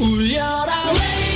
울려라. 0.00 1.29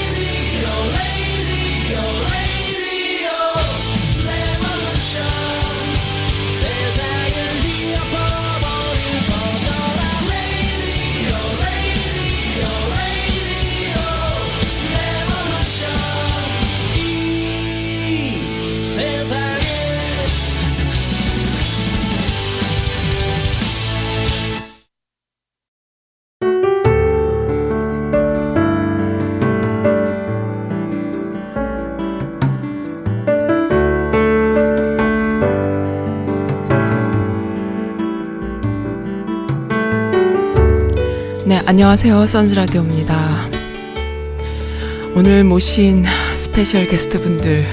안녕하세요. 41.66 42.26
선즈라디오입니다. 42.26 43.48
오늘 45.16 45.44
모신 45.44 46.04
special 46.36 46.86
guest 46.86 47.18
분들, 47.18 47.64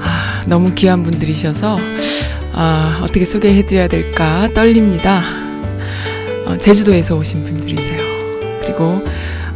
아, 0.00 0.44
너무 0.46 0.70
귀한 0.70 1.02
분들이셔서, 1.02 1.76
아, 2.52 3.00
어떻게 3.02 3.24
소개해드려야 3.24 3.88
될까 3.88 4.48
떨립니다. 4.54 5.20
어, 6.46 6.56
제주도에서 6.58 7.16
오신 7.16 7.44
분들이세요. 7.44 7.98
그리고, 8.62 9.02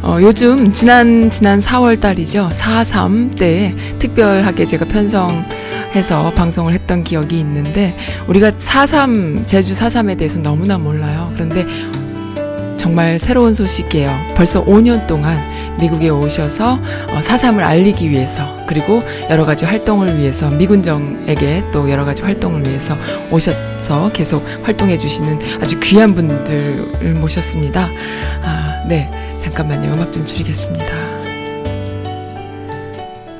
어, 0.01 0.17
요즘, 0.19 0.73
지난, 0.73 1.31
지난 1.31 1.59
4월 1.59 2.01
달이죠. 2.01 2.49
4.3 2.51 3.37
때 3.37 3.73
특별하게 3.99 4.65
제가 4.65 4.83
편성, 4.83 5.29
해서 5.95 6.31
방송을 6.35 6.73
했던 6.73 7.01
기억이 7.01 7.39
있는데 7.39 7.95
우리가 8.27 8.51
4.3 8.51 9.47
제주 9.47 9.73
4.3에 9.73 10.17
대해서 10.17 10.37
너무나 10.39 10.77
몰라요. 10.77 11.29
그런데 11.33 11.65
정말 12.87 13.19
새로운 13.19 13.53
소식이에요. 13.53 14.07
벌써 14.37 14.63
5년 14.63 15.07
동안 15.07 15.37
미국에 15.77 16.07
오셔서 16.07 16.79
어, 17.09 17.21
사삼을 17.21 17.61
알리기 17.61 18.09
위해서 18.09 18.47
그리고 18.65 19.01
여러 19.29 19.43
가지 19.43 19.65
활동을 19.65 20.17
위해서 20.17 20.49
미군정에게 20.51 21.65
또 21.73 21.91
여러 21.91 22.05
가지 22.05 22.23
활동을 22.23 22.65
위해서 22.65 22.95
오셔서 23.29 24.13
계속 24.13 24.41
활동해 24.63 24.97
주시는 24.97 25.37
아주 25.61 25.77
귀한 25.81 26.15
분들을 26.15 27.15
모셨습니다. 27.15 27.89
아, 28.43 28.85
네. 28.87 29.09
잠깐만요. 29.39 29.91
음악 29.93 30.13
좀 30.13 30.25
줄이겠습니다. 30.25 30.85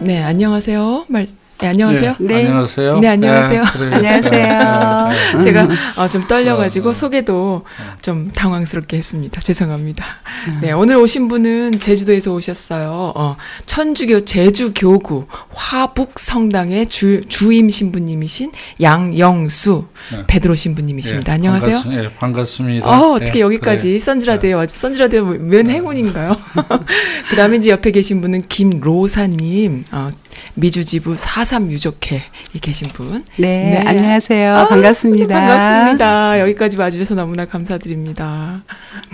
네, 0.01 0.23
안녕하세요. 0.23 1.05
말, 1.07 1.25
네, 1.59 1.69
안녕하세요. 1.69 2.15
네, 2.19 2.27
네. 2.27 2.45
안녕하세요. 2.45 2.99
네, 2.99 3.07
안녕하세요. 3.07 3.63
네, 3.63 3.95
안녕하세요. 3.95 5.09
네. 5.37 5.43
제가 5.43 5.67
어, 5.95 6.07
좀 6.07 6.27
떨려가지고 6.27 6.89
어, 6.89 6.91
어. 6.91 6.93
소개도 6.93 7.63
좀 8.01 8.29
당황스럽게 8.31 8.95
했습니다. 8.95 9.41
죄송합니다. 9.41 10.05
음. 10.49 10.59
네, 10.61 10.71
오늘 10.71 10.97
오신 10.97 11.27
분은 11.27 11.79
제주도에서 11.79 12.31
오셨어요. 12.31 13.13
어, 13.15 13.37
천주교 13.65 14.25
제주교구 14.25 15.25
화북 15.51 16.19
성당의 16.19 16.85
주, 16.87 17.21
주임 17.27 17.71
신부님이신 17.71 18.51
양영수 18.79 19.85
네. 20.11 20.23
베드로 20.27 20.53
신부님이십니다. 20.53 21.33
안녕하세요. 21.33 21.81
반갑, 21.81 21.99
네, 21.99 22.13
반갑습니다. 22.13 22.87
어, 22.87 23.13
어떻게 23.13 23.39
여기까지 23.39 23.87
그래. 23.89 23.99
선즈라디오에 23.99 24.53
와주 24.53 24.77
선즈라디오 24.77 25.25
면 25.25 25.71
행운인가요? 25.71 26.37
그 27.31 27.35
다음에 27.35 27.57
이제 27.57 27.71
옆에 27.71 27.89
계신 27.89 28.21
분은 28.21 28.43
김로사님, 28.43 29.85
어, 29.91 30.11
미주지부 30.55 31.15
4.3 31.15 31.69
유족회에 31.71 32.21
계신 32.61 32.87
분. 32.93 33.23
네, 33.37 33.81
네. 33.83 33.83
안녕하세요. 33.85 34.55
아, 34.57 34.67
반갑습니다. 34.67 35.33
반갑습니다. 35.35 36.39
여기까지 36.41 36.77
와주셔서 36.77 37.15
너무나 37.15 37.45
감사드립니다. 37.45 38.63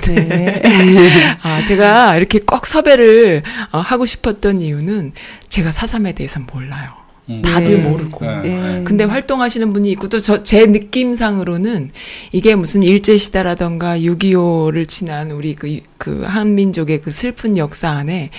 네. 0.07 0.61
아, 1.43 1.63
제가 1.63 2.17
이렇게 2.17 2.39
꼭 2.39 2.65
섭외를 2.65 3.43
어, 3.71 3.79
하고 3.79 4.05
싶었던 4.05 4.61
이유는 4.61 5.13
제가 5.49 5.71
4.3에 5.71 6.15
대해서는 6.15 6.47
몰라요. 6.51 6.89
음. 7.29 7.41
다들 7.41 7.81
네. 7.81 7.89
모르고. 7.89 8.25
네. 8.25 8.81
근데 8.83 9.05
활동하시는 9.05 9.71
분이 9.71 9.89
있고 9.93 10.09
또 10.09 10.19
저 10.19 10.43
제 10.43 10.65
느낌상으로는 10.65 11.89
이게 12.33 12.53
무슨 12.55 12.83
일제 12.83 13.17
시대라던가 13.17 13.97
6.25를 13.97 14.85
지난 14.87 15.31
우리 15.31 15.55
그, 15.55 15.79
그 15.97 16.23
한민족의 16.25 16.99
그 17.01 17.11
슬픈 17.11 17.55
역사 17.57 17.89
안에 17.91 18.29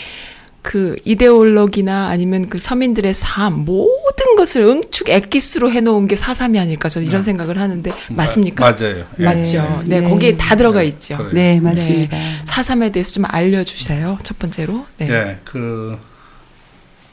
그 0.64 0.96
이데올로기나 1.04 2.08
아니면 2.08 2.48
그 2.48 2.58
서민들의 2.58 3.12
삶 3.12 3.66
모든 3.66 4.34
것을 4.34 4.62
응축 4.62 5.10
엑기스로 5.10 5.70
해놓은 5.70 6.08
게 6.08 6.16
사삼이 6.16 6.58
아닐까 6.58 6.88
저는 6.88 7.06
이런 7.06 7.20
네. 7.20 7.24
생각을 7.26 7.60
하는데 7.60 7.92
맞습니까? 8.08 8.70
맞아요. 8.70 9.04
예. 9.18 9.24
맞죠. 9.24 9.82
네, 9.84 10.00
네, 10.00 10.08
거기에 10.08 10.38
다 10.38 10.56
들어가 10.56 10.80
네. 10.80 10.86
있죠. 10.86 11.30
네, 11.34 11.60
맞습니다. 11.60 12.16
네. 12.16 12.36
사삼에 12.46 12.92
대해서 12.92 13.12
좀 13.12 13.24
알려주세요. 13.28 14.16
첫 14.22 14.38
번째로. 14.38 14.86
네. 14.96 15.06
네, 15.06 15.40
그 15.44 15.98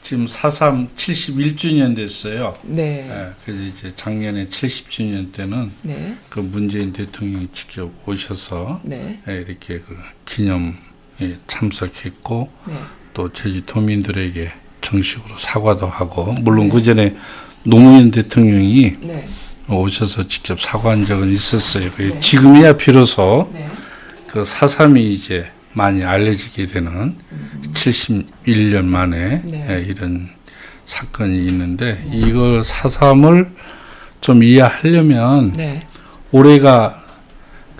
지금 0.00 0.26
사삼 0.26 0.88
71주년 0.96 1.94
됐어요. 1.94 2.54
네. 2.62 3.04
네. 3.06 3.30
그래서 3.44 3.62
이제 3.64 3.92
작년에 3.94 4.48
70주년 4.48 5.30
때는 5.30 5.72
네. 5.82 6.16
그 6.30 6.40
문재인 6.40 6.94
대통령이 6.94 7.48
직접 7.52 7.92
오셔서 8.08 8.80
네. 8.82 9.20
네 9.26 9.44
이렇게 9.46 9.78
그 9.80 9.94
기념 10.24 10.74
에 11.20 11.36
참석했고. 11.46 12.50
네. 12.66 12.74
또 13.14 13.32
제주도민들에게 13.32 14.52
정식으로 14.80 15.38
사과도 15.38 15.86
하고 15.86 16.32
물론 16.40 16.68
네. 16.68 16.74
그 16.74 16.82
전에 16.82 17.16
노무현 17.64 18.10
대통령이 18.10 18.96
네. 19.00 19.28
오셔서 19.68 20.26
직접 20.26 20.60
사과한 20.60 21.06
적은 21.06 21.30
있었어요. 21.30 21.90
네. 21.90 22.20
지금이야 22.20 22.76
비로소 22.76 23.50
네. 23.52 23.68
그 24.26 24.44
사삼이 24.44 25.12
이제 25.12 25.46
많이 25.72 26.04
알려지게 26.04 26.66
되는 26.66 26.90
음. 26.92 27.62
71년 27.72 28.84
만에 28.84 29.42
네. 29.44 29.66
예, 29.70 29.82
이런 29.82 30.28
사건이 30.84 31.46
있는데 31.46 32.02
네. 32.04 32.18
이걸 32.18 32.64
사삼을 32.64 33.52
좀 34.20 34.42
이해하려면 34.42 35.54
올해가 36.30 37.01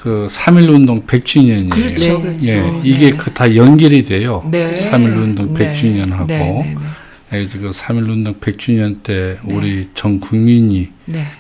그 0.02 0.26
3.1 0.28 0.68
운동 0.68 1.06
100주년이에요. 1.06 1.70
그렇죠, 1.70 2.20
그렇죠. 2.20 2.50
예, 2.50 2.80
이게 2.82 3.12
네. 3.12 3.16
그다 3.16 3.54
연결이 3.54 4.02
돼요. 4.02 4.42
네. 4.50 4.90
3.1 4.90 5.16
운동 5.16 5.54
100주년하고. 5.54 6.26
네. 6.26 6.76
그래서 7.30 7.58
그 7.60 7.70
3.1 7.70 8.10
운동 8.10 8.34
100주년 8.34 9.04
때 9.04 9.38
우리 9.44 9.88
전 9.94 10.18
국민이 10.18 10.90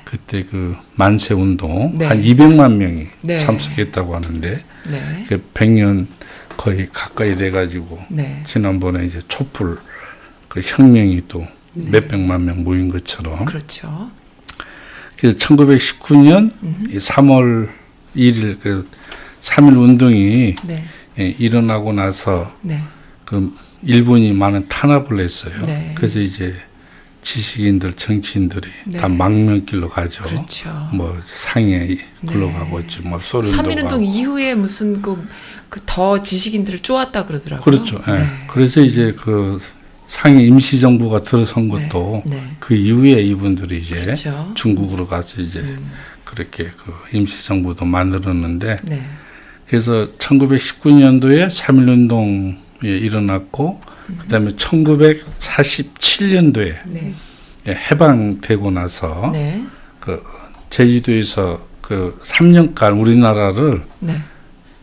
그때 0.04 0.44
그 0.44 0.76
만세 0.94 1.34
운동 1.34 1.98
한 2.00 2.22
200만 2.22 2.76
명이 2.76 3.36
참석했다고 3.36 4.14
하는데 4.14 4.64
그 5.28 5.42
100년 5.54 6.06
거의 6.56 6.86
가까이 6.92 7.36
돼가지고 7.36 7.98
지난번에 8.46 9.06
이제 9.06 9.20
촛불 9.26 9.78
그 10.46 10.60
혁명이 10.62 11.22
또 11.26 11.44
몇백만 11.74 12.44
명 12.44 12.62
모인 12.62 12.86
것처럼. 12.86 13.44
그렇죠. 13.44 14.08
그래서 15.18 15.36
1919년 15.36 16.52
음 16.62 16.86
3월 16.92 17.81
1일 18.16 18.60
그 18.60 18.88
3일 19.40 19.76
운동이 19.76 20.54
네. 20.66 20.84
예, 21.18 21.28
일어나고 21.38 21.92
나서 21.92 22.54
네. 22.62 22.82
그 23.24 23.54
일본이 23.82 24.32
많은 24.32 24.68
탄압을 24.68 25.20
했어요. 25.20 25.54
네. 25.64 25.92
그래서 25.96 26.20
이제 26.20 26.54
지식인들, 27.22 27.94
정치인들이 27.94 28.68
네. 28.86 28.98
다 28.98 29.08
망명길로 29.08 29.88
가죠. 29.88 30.24
그렇죠. 30.24 30.70
뭐 30.92 31.16
상해 31.24 31.96
글로 32.26 32.46
네. 32.46 32.52
가고 32.52 32.80
있지, 32.80 33.00
뭐 33.00 33.20
소련도 33.20 33.56
3.1 33.56 33.82
운동 33.82 34.04
이후에 34.04 34.54
무슨 34.54 35.00
그, 35.02 35.28
그더 35.68 36.22
지식인들을 36.22 36.80
쪼았다 36.80 37.26
그러더라고요. 37.26 37.62
그렇죠. 37.62 38.00
네. 38.10 38.26
그래서 38.48 38.80
이제 38.80 39.14
그 39.16 39.58
상해 40.06 40.42
임시정부가 40.44 41.22
들어선 41.22 41.68
것도 41.68 42.22
그 42.58 42.74
이후에 42.74 43.22
이분들이 43.22 43.78
이제 43.78 44.02
그렇죠. 44.02 44.52
중국으로 44.54 45.06
가서 45.06 45.40
이제 45.40 45.60
음. 45.60 45.90
그렇게 46.32 46.64
그 46.64 46.92
임시정부도 47.12 47.84
만들었는데 47.84 48.78
네. 48.84 49.02
그래서 49.66 50.06
1919년도에 50.16 51.48
3.1운동이 51.48 52.56
일어났고 52.82 53.82
음. 54.08 54.16
그다음에 54.18 54.52
1947년도에 54.52 56.74
네. 56.86 57.14
예, 57.68 57.74
해방되고 57.74 58.70
나서 58.70 59.28
네. 59.30 59.62
그 60.00 60.24
제주도에서 60.70 61.68
그 61.82 62.18
3년간 62.22 62.98
우리나라를 62.98 63.84
네. 64.00 64.16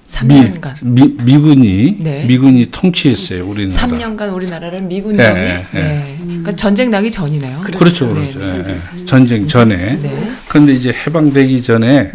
3년간 0.10 0.76
미, 0.84 1.16
미 1.24 1.38
군이 1.38 1.98
네. 2.00 2.26
미군이 2.26 2.72
통치했어요 2.72 3.46
우리나라. 3.46 3.88
3년간 3.88 4.34
우리나라를 4.34 4.82
미군이 4.82 5.18
네, 5.18 5.34
네. 5.34 5.66
네. 5.72 6.18
그러니까 6.20 6.56
전쟁 6.56 6.90
나기 6.90 7.12
전이네요. 7.12 7.62
그렇죠, 7.62 8.10
그렇죠. 8.10 8.40
네, 8.40 8.64
네. 8.64 8.64
네. 8.64 9.06
전쟁 9.06 9.48
전에. 9.48 10.00
그런데 10.48 10.74
이제 10.74 10.92
해방되기 10.92 11.62
전에 11.62 12.12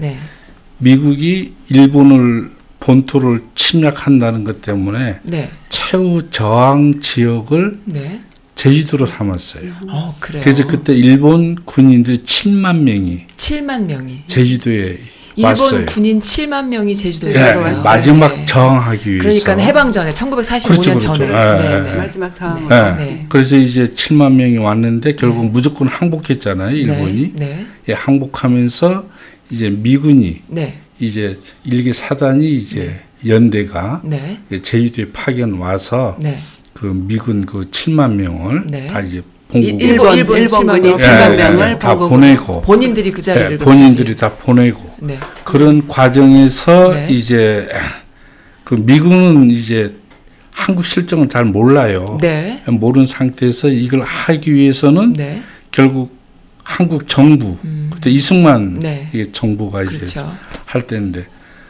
미국이 0.78 1.54
일본을 1.70 2.50
본토를 2.80 3.40
침략한다는 3.54 4.44
것 4.44 4.60
때문에 4.60 5.20
최후 5.70 6.28
저항 6.30 7.00
지역을 7.00 7.80
네. 7.84 8.20
제주도로 8.56 9.06
삼았어요. 9.06 9.72
어, 9.88 10.16
그래요. 10.20 10.42
그래서 10.42 10.66
그때 10.66 10.94
일본 10.94 11.54
군인들이 11.64 12.18
7만 12.18 12.80
명이 12.80 13.26
7만 13.36 13.86
명이 13.86 14.22
제주도에 14.26 14.98
일본 15.36 15.50
왔어요. 15.50 15.86
군인 15.86 16.20
7만 16.20 16.68
명이 16.68 16.94
제주도에 16.94 17.32
네, 17.32 17.42
왔어요. 17.42 17.82
마지막 17.82 18.36
네. 18.36 18.46
저항하기 18.46 19.10
위해서. 19.10 19.44
그러니까 19.44 19.66
해방 19.66 19.90
전에 19.92 20.12
1945년 20.12 20.82
그렇죠, 20.82 21.12
그렇죠. 21.12 21.16
전에. 21.16 21.80
네, 21.82 21.90
네. 21.90 21.96
마지막 21.96 22.34
저항. 22.34 22.68
네. 22.96 23.26
그래서 23.28 23.56
이제 23.56 23.88
7만 23.88 24.32
명이 24.34 24.58
왔는데 24.58 25.16
결국 25.16 25.50
무조건 25.50 25.88
항복했잖아요, 25.88 26.76
일본이. 26.76 27.32
예, 27.88 27.92
항복하면서 27.92 29.06
이제 29.50 29.70
미군이 29.70 30.42
이제 31.00 31.36
일개 31.64 31.92
사단이 31.92 32.54
이제 32.54 33.00
연대가 33.26 34.02
제주도에 34.62 35.06
파견 35.12 35.54
와서 35.54 36.18
그 36.72 36.86
미군 36.86 37.44
그 37.46 37.70
7만 37.70 38.14
명을 38.14 38.66
다 38.88 39.00
이제 39.00 39.22
본국 39.54 39.80
일본 39.80 40.16
일본, 40.16 40.38
일본군이 40.38 40.94
7만 40.94 41.36
명을 41.36 41.78
다 41.78 41.94
보내고 41.94 42.62
본인들이 42.62 43.12
그 43.12 43.22
자리를 43.22 43.58
네, 43.58 43.64
본인들이 43.64 44.16
다 44.16 44.34
보내고 44.34 44.90
네. 44.98 45.16
그런 45.44 45.86
과정에서 45.86 46.92
네. 46.92 47.06
이제 47.10 47.68
그 48.64 48.74
미군은 48.74 49.52
이제 49.52 49.94
한국 50.50 50.84
실정을 50.84 51.28
잘 51.28 51.44
몰라요. 51.44 52.18
네. 52.20 52.62
모르는 52.66 53.06
상태에서 53.06 53.68
이걸 53.68 54.02
하기 54.02 54.52
위해서는 54.52 55.12
네. 55.12 55.42
결국 55.70 56.16
한국 56.64 57.06
정부 57.06 57.56
음. 57.64 57.90
그때 57.92 58.10
이승만 58.10 58.80
네. 58.80 59.08
정부가 59.32 59.84
이제 59.84 59.98
그렇죠. 59.98 60.36
할 60.64 60.86
때인데 60.86 61.26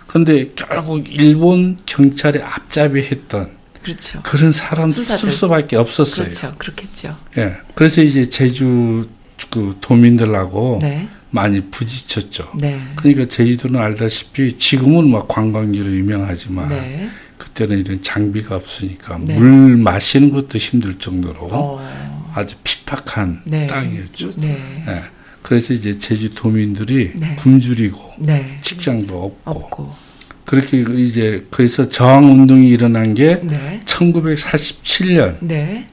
근데 0.06 0.50
결국 0.56 1.04
일본 1.10 1.76
경찰에 1.84 2.40
앞잡이했던 2.40 3.50
그렇죠. 3.84 4.20
그런 4.22 4.50
사람 4.52 4.90
쓸 4.90 5.04
수밖에 5.04 5.76
없었어요. 5.76 6.24
그렇죠. 6.24 6.54
그렇겠죠. 6.58 7.16
예. 7.36 7.52
그래서 7.74 8.02
이제 8.02 8.28
제주 8.28 9.06
그 9.50 9.76
도민들하고 9.80 10.78
네. 10.80 11.08
많이 11.30 11.60
부딪혔죠. 11.70 12.52
네. 12.58 12.80
그러니까 12.96 13.26
제주도는 13.28 13.80
알다시피 13.80 14.56
지금은 14.56 15.10
막 15.10 15.28
관광지로 15.28 15.86
유명하지만 15.86 16.68
네. 16.70 17.10
그때는 17.36 17.80
이런 17.80 18.02
장비가 18.02 18.56
없으니까 18.56 19.18
네. 19.18 19.34
물 19.34 19.76
마시는 19.76 20.30
것도 20.30 20.58
힘들 20.58 20.98
정도로 20.98 21.48
어. 21.50 22.30
아주 22.34 22.54
핍박한 22.64 23.42
네. 23.44 23.66
땅이었죠. 23.66 24.30
네. 24.38 24.84
예. 24.88 24.94
그래서 25.42 25.74
이제 25.74 25.98
제주 25.98 26.34
도민들이 26.34 27.12
굶주리고 27.36 28.14
직장도 28.62 29.22
없고, 29.22 29.50
없고. 29.50 29.94
그렇게 30.44 30.84
이제 30.96 31.46
그래서 31.50 31.88
저항 31.88 32.24
운동이 32.24 32.68
일어난 32.68 33.14
게 33.14 33.40
네. 33.42 33.80
1947년 33.86 35.36
네. 35.40 35.86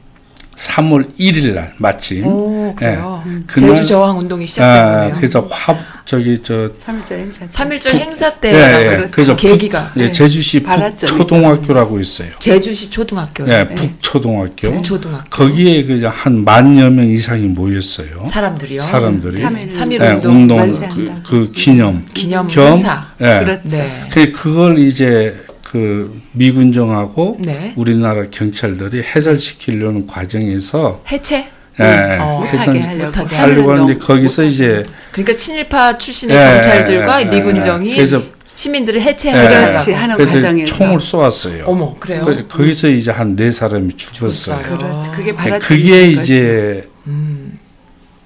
3월 0.55 1.17
1일 1.17 1.53
날 1.53 1.73
마침 1.77 2.25
오, 2.27 2.75
그래요. 2.75 3.23
네. 3.25 3.39
제주 3.55 3.85
저항 3.85 4.19
운동이 4.19 4.45
시작된 4.45 4.83
아, 4.83 4.97
거예요. 4.99 5.15
그래서 5.15 5.41
화 5.49 5.73
저기 6.05 6.39
저 6.43 6.73
3.1절 6.73 7.11
행사 7.19 7.45
3.1절 7.45 7.89
행사 7.93 8.33
때 8.33 8.51
네, 8.51 8.89
네. 8.95 9.07
그래서 9.11 9.35
계기가 9.35 9.91
예, 9.97 10.11
제주시 10.11 10.63
북초등학교라고 10.63 11.99
있어요. 11.99 12.29
제주시 12.39 12.89
초등학교. 12.89 13.43
예, 13.47 13.67
네, 13.67 13.67
북초등학교. 13.75 14.71
북초등학교. 14.71 15.29
거기에 15.29 15.83
그 15.85 16.01
한 16.11 16.43
만여 16.43 16.89
명 16.89 17.07
이상이 17.07 17.47
모였어요. 17.47 18.23
사람들이요. 18.25 18.81
사람들이 18.81 19.41
3.1 19.41 19.99
네, 19.99 20.11
운동, 20.27 20.59
운동 20.59 20.89
그, 20.89 21.21
그, 21.25 21.51
기념 21.51 22.05
기념 22.13 22.47
겸 22.47 22.73
행사. 22.77 23.05
예. 23.21 23.39
그렇죠. 23.43 23.61
네. 23.77 24.03
그 24.11 24.31
그걸 24.31 24.79
이제 24.79 25.35
그 25.63 26.21
미군정하고 26.33 27.35
네. 27.39 27.73
우리나라 27.77 28.23
경찰들이 28.29 29.01
해산시키려는 29.03 30.05
과정에서 30.07 31.01
해체 31.11 31.47
예, 31.79 31.83
네, 31.83 32.17
어, 32.19 32.43
해산 32.45 32.97
못하게 32.97 33.35
하려고 33.35 33.71
하는데 33.71 33.97
거기서 33.97 34.43
이제 34.43 34.83
그러니까 35.11 35.37
친일파 35.37 35.97
출신의 35.97 36.35
네, 36.37 36.53
경찰들과 36.55 37.17
네, 37.19 37.25
미군정이 37.25 37.95
그래서, 37.95 38.21
시민들을 38.43 39.01
해체하려고 39.01 39.93
하는 39.95 40.17
과정에서 40.17 40.75
총을 40.75 40.99
쏘았어요. 40.99 41.63
어머 41.65 41.95
그래요? 41.97 42.25
그, 42.25 42.45
거기서 42.47 42.89
이제 42.89 43.09
한 43.11 43.35
네 43.37 43.49
사람이 43.51 43.95
죽었어요. 43.95 44.61
그렇죠. 44.63 45.11
그게 45.11 45.33
바라 45.33 45.57
그게 45.59 46.07
이제 46.09 46.89
음. 47.07 47.57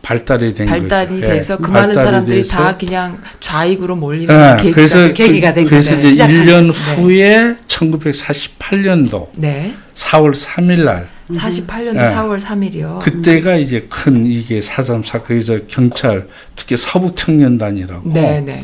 발달이 0.01 0.53
된 0.55 0.67
발달이 0.67 1.21
거죠. 1.21 1.27
돼서 1.33 1.53
예. 1.53 1.57
그 1.63 1.69
많은 1.71 1.95
사람들이 1.95 2.41
돼서. 2.43 2.57
다 2.57 2.77
그냥 2.77 3.21
좌익으로 3.39 3.95
몰리는 3.95 4.33
예. 4.33 4.55
계기가, 4.61 4.75
그래서 4.75 5.13
계기가 5.13 5.53
된 5.53 5.65
그래서 5.65 5.95
거죠. 5.95 6.07
이제 6.07 6.27
1년 6.27 6.71
후에 6.97 7.55
1948년도 7.67 9.27
네. 9.35 9.75
4월 9.93 10.33
3일 10.33 10.83
날 10.83 11.09
48년도 11.29 11.93
네. 11.93 12.03
4월 12.03 12.39
3일이요. 12.39 12.99
그때가 12.99 13.55
이제 13.55 13.87
큰 13.89 14.25
이게 14.25 14.61
사삼 14.61 15.03
사건에서 15.03 15.59
경찰 15.67 16.27
특히 16.55 16.77
서북 16.77 17.15
청년단이라고 17.15 18.13
네, 18.13 18.41
네, 18.41 18.55
네. 18.55 18.63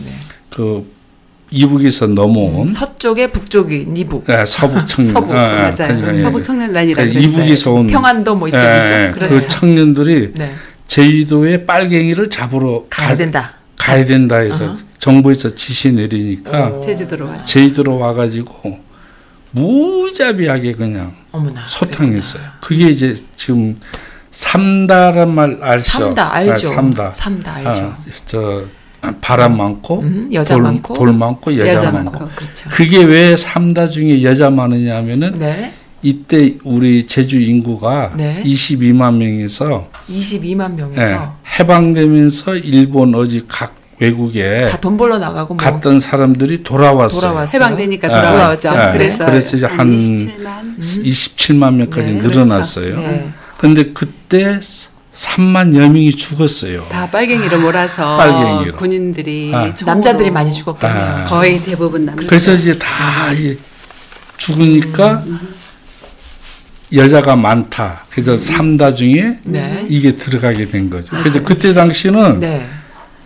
그 0.49 0.85
이북에서 1.49 2.07
넘어온 2.07 2.63
음, 2.63 2.67
서쪽에 2.69 3.31
북쪽이 3.31 3.87
이북. 3.95 4.25
네, 4.25 4.43
서북 4.45 4.87
청년. 4.87 5.13
서북 5.13 5.35
아, 5.35 5.49
맞아요. 5.49 5.73
그러니까, 5.75 6.17
서북 6.17 6.43
청년단이라고 6.43 7.09
그러니까 7.09 7.19
이북에서 7.19 7.73
온 7.73 7.87
평안도 7.87 8.35
뭐 8.35 8.47
있죠, 8.47 8.57
네, 8.57 9.11
그 9.11 9.19
그렇죠. 9.19 9.35
그 9.35 9.47
청년들이 9.47 10.31
네. 10.35 10.53
제주도에 10.87 11.65
빨갱이를 11.65 12.29
잡으러 12.29 12.85
가야 12.89 13.15
된다. 13.15 13.55
가야 13.77 14.05
된다 14.05 14.37
해서 14.37 14.75
uh-huh. 14.75 14.83
정부에서 14.99 15.55
지시 15.55 15.91
내리니까 15.91 16.67
오. 16.67 16.81
제주도로 16.85 17.25
와. 17.25 17.43
제주도로 17.43 17.97
와가지고 17.97 18.79
무자비하게 19.51 20.73
그냥 20.73 21.15
어머나, 21.31 21.63
소탕했어요. 21.67 22.41
그랬구나. 22.43 22.59
그게 22.61 22.89
이제 22.89 23.15
지금 23.37 23.79
삼다란 24.31 25.33
말 25.33 25.57
알죠? 25.61 25.83
삼다 25.83 26.33
알죠. 26.33 26.71
아, 26.71 26.75
삼다. 26.75 27.11
삼다 27.11 27.53
알죠. 27.55 27.81
아, 27.83 27.97
저 28.25 28.63
바람 29.19 29.57
많고 29.57 30.01
음, 30.01 30.29
여자 30.33 30.53
돌, 30.55 30.63
많고 30.63 30.93
돌 30.93 31.13
많고 31.13 31.57
여자, 31.57 31.75
여자 31.75 31.91
많고. 31.91 32.19
많고. 32.19 32.35
그렇죠. 32.35 32.69
그게 32.69 33.03
왜 33.03 33.35
삼다 33.35 33.87
중에 33.89 34.23
여자 34.23 34.49
많으냐면은 34.49 35.33
네. 35.35 35.73
이때 36.03 36.57
우리 36.63 37.05
제주 37.07 37.39
인구가 37.39 38.09
네. 38.15 38.41
22만 38.43 39.15
명에서 39.17 39.87
22만 40.09 40.73
명에서 40.73 41.01
네, 41.01 41.19
해방되면서 41.59 42.55
일본 42.57 43.13
어디 43.15 43.45
각 43.47 43.75
외국에 44.01 44.65
다 44.69 44.77
돈 44.81 44.97
벌러 44.97 45.19
나가고 45.19 45.53
뭐 45.53 45.63
갔던 45.63 45.99
사람들이 45.99 46.63
돌아왔어요. 46.63 47.21
돌아왔어요. 47.21 47.61
해방되니까 47.63 48.07
돌아왔죠. 48.07 48.75
네. 48.75 48.91
그래서, 48.93 49.25
그래서 49.25 49.57
이제 49.57 49.65
한 49.67 49.95
27만, 49.95 50.79
27만 50.79 51.73
명까지 51.75 52.07
네. 52.13 52.21
늘어났어요. 52.21 52.97
네. 52.97 53.31
근데 53.57 53.91
그때 53.93 54.59
3만 55.13 55.75
여 55.75 55.81
명이 55.81 56.15
죽었어요. 56.15 56.83
다 56.89 57.09
빨갱이로 57.11 57.59
몰아서 57.59 58.17
빨갱이로. 58.17 58.75
군인들이 58.77 59.51
아. 59.53 59.71
남자들이 59.85 60.31
많이 60.31 60.51
죽었겠네요. 60.51 60.99
아. 60.99 61.23
거의 61.25 61.61
대부분 61.61 62.05
남자. 62.05 62.25
그래서 62.25 62.53
이제 62.55 62.73
다 62.79 62.87
아. 63.27 63.35
죽으니까 64.37 65.23
음. 65.27 65.39
여자가 66.93 67.35
많다. 67.35 68.05
그래서 68.09 68.35
삼다 68.37 68.95
중에 68.95 69.37
네. 69.43 69.85
이게 69.89 70.15
들어가게 70.15 70.65
된 70.65 70.89
거죠. 70.89 71.07
그래서 71.11 71.43
그때 71.43 71.73
당시는 71.73 72.39
네. 72.39 72.67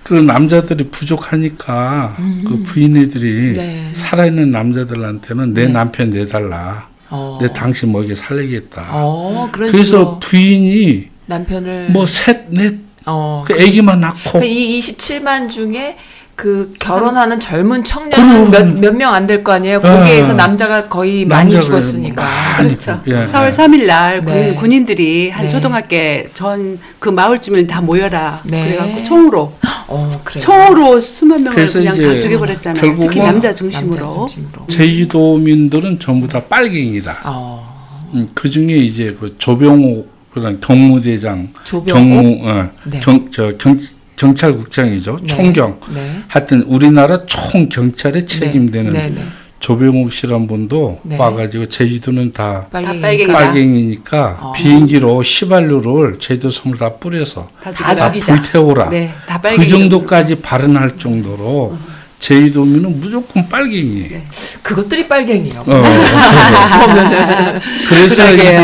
그 0.05 0.13
남자들이 0.13 0.89
부족하니까 0.89 2.15
음. 2.19 2.43
그 2.47 2.61
부인애들이 2.61 3.53
네. 3.53 3.89
살아있는 3.93 4.51
남자들한테는 4.51 5.55
내 5.55 5.65
네. 5.65 5.73
남편 5.73 6.11
내달라. 6.11 6.87
어. 7.09 7.39
내 7.41 7.51
당신 7.51 7.91
먹여 7.91 8.13
살리겠다. 8.13 8.89
어, 8.91 9.49
그래서. 9.51 10.19
부인이 10.19 11.09
남편을 11.25 11.89
뭐 11.89 12.05
셋, 12.05 12.45
넷, 12.49 12.75
어, 13.07 13.43
그 13.47 13.55
아기만 13.55 13.99
낳고 14.01 14.43
이 14.43 14.77
27만 14.77 15.49
중에 15.49 15.97
그 16.35 16.73
결혼하는 16.79 17.39
젊은 17.39 17.81
청년은 17.83 18.51
몇몇 18.51 18.91
명 18.93 19.13
안 19.13 19.25
될 19.25 19.41
거 19.41 19.53
아니에요. 19.53 19.79
거기에서 19.81 20.33
어. 20.33 20.35
남자가 20.35 20.89
거의 20.89 21.23
많이 21.25 21.57
죽었으니까. 21.59 22.21
많이 22.57 22.69
그렇죠. 22.75 23.01
예, 23.07 23.25
4월 23.25 23.49
3일 23.51 23.85
날 23.85 24.19
네. 24.21 24.53
군, 24.53 24.71
인들이 24.73 25.29
한 25.29 25.43
네. 25.43 25.47
초등학교 25.49 25.95
전 26.33 26.77
그 26.99 27.09
마을 27.09 27.37
주민 27.39 27.67
다 27.67 27.79
모여라. 27.81 28.41
네. 28.45 28.65
그래갖고 28.77 29.03
총으로 29.03 29.53
어, 29.87 30.21
총으로 30.39 30.99
수만 30.99 31.43
명을 31.43 31.67
그냥 31.67 31.95
다 31.95 32.19
죽여버렸잖아요. 32.19 32.97
특히 32.99 33.19
남자 33.21 33.53
중심으로. 33.53 34.05
남자 34.05 34.33
중심으로. 34.33 34.67
제주도민들은 34.67 35.99
전부 35.99 36.27
다 36.27 36.41
빨갱이다. 36.43 37.17
어. 37.25 38.09
음, 38.13 38.27
그 38.33 38.49
중에 38.49 38.73
이제 38.75 39.15
그 39.19 39.35
조병호 39.37 40.05
그런 40.33 40.59
경무대장, 40.59 41.49
조병호? 41.63 41.93
경무, 41.93 42.49
어, 42.49 42.69
네. 42.87 42.99
경, 42.99 43.29
저 43.31 43.55
경, 43.57 43.79
경찰국장이죠. 44.15 45.17
네. 45.21 45.27
총경. 45.27 45.79
네. 45.93 46.21
하여튼 46.27 46.61
우리나라 46.63 47.25
총 47.25 47.67
경찰에 47.69 48.21
네. 48.21 48.25
책임되는 48.25 48.91
네. 48.91 49.09
네. 49.09 49.21
조병욱 49.59 50.11
씨란 50.13 50.47
분도 50.47 50.99
네. 51.03 51.17
와가지고 51.17 51.67
제주도는 51.69 52.33
다 52.33 52.67
빨갱이니까, 52.71 53.33
빨갱이니까 53.33 54.37
어. 54.39 54.51
비행기로 54.53 55.21
휘발유를 55.23 56.19
제주도 56.19 56.51
섬을 56.51 56.77
다 56.77 56.93
뿌려서 56.93 57.49
다, 57.63 57.71
다, 57.71 57.95
다 57.95 58.11
불태워라. 58.11 58.89
네, 58.89 59.11
다 59.25 59.39
그 59.41 59.67
정도까지 59.67 60.35
발언할 60.35 60.97
정도로 60.97 61.71
어. 61.73 61.79
제이도민은 62.19 62.99
무조건 62.99 63.47
빨갱이. 63.49 64.07
네. 64.09 64.23
그것들이 64.61 65.07
빨갱이요. 65.07 65.63
어, 65.65 65.83
그래서 67.87 68.33
이제 68.33 68.59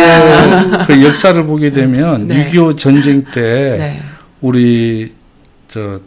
그 0.88 1.04
역사를 1.04 1.44
보게 1.46 1.72
되면 1.72 2.28
네. 2.28 2.50
6.25 2.52 2.78
전쟁 2.78 3.24
때 3.34 3.42
네. 3.78 4.02
우리 4.42 5.14
저 5.72 6.02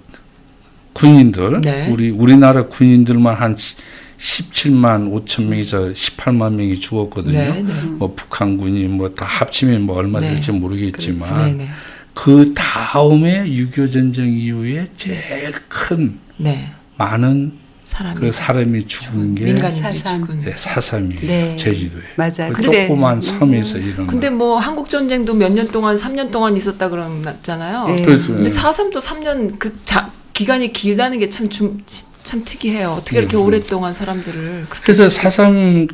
군인들, 0.93 1.63
네. 1.63 1.89
우리 1.89 2.11
우리나라 2.11 2.67
군인들만 2.67 3.35
한 3.35 3.57
17만 4.19 5.11
5천 5.27 5.45
명에서 5.45 5.89
18만 5.93 6.53
명이 6.55 6.79
죽었거든요. 6.81 7.33
네, 7.39 7.63
네. 7.63 7.73
뭐 7.83 8.15
북한군이 8.15 8.87
뭐 8.89 9.09
다 9.15 9.25
합치면 9.25 9.83
뭐 9.83 9.97
얼마 9.97 10.21
네. 10.21 10.31
될지 10.31 10.53
모르겠지만 10.53 11.35
네, 11.35 11.55
네. 11.65 11.69
그 12.15 12.53
다음에 12.55 13.45
6.25 13.47 13.93
전쟁 13.93 14.33
이후에 14.39 14.87
제일 14.97 15.53
큰 15.69 16.19
많은 16.97 17.53
사람이, 17.85 18.19
그 18.21 18.33
사람이 18.33 18.87
죽은 18.87 19.35
게 19.35 19.45
민간인들이 19.45 19.99
죽은 19.99 20.41
네, 20.41 20.53
사삼이 20.57 21.17
네. 21.17 21.57
제주도에 21.57 22.03
맞아. 22.17 22.49
그 22.49 22.63
조그만 22.63 23.21
섬에서 23.21 23.79
음. 23.79 23.93
이런. 23.95 24.07
근데 24.07 24.31
뭐 24.31 24.59
한국 24.59 24.89
전쟁도 24.89 25.35
몇 25.35 25.53
년 25.53 25.69
동안 25.69 25.95
3년 25.97 26.31
동안 26.31 26.57
있었다 26.57 26.89
그러잖아요. 26.89 27.87
네. 27.87 28.03
그렇죠. 28.03 28.35
근데 28.35 28.49
사삼도 28.49 28.99
3년 29.01 29.59
그 29.59 29.79
자, 29.85 30.11
기간이 30.33 30.73
길다는 30.73 31.19
게 31.19 31.29
참 31.29 31.49
참 32.25 32.43
특이해요. 32.43 32.93
어떻게 32.93 33.19
이렇게 33.19 33.37
네. 33.37 33.43
오랫동안 33.43 33.93
사람들을 33.93 34.67
그래서 34.83 35.09
사삼 35.11 35.87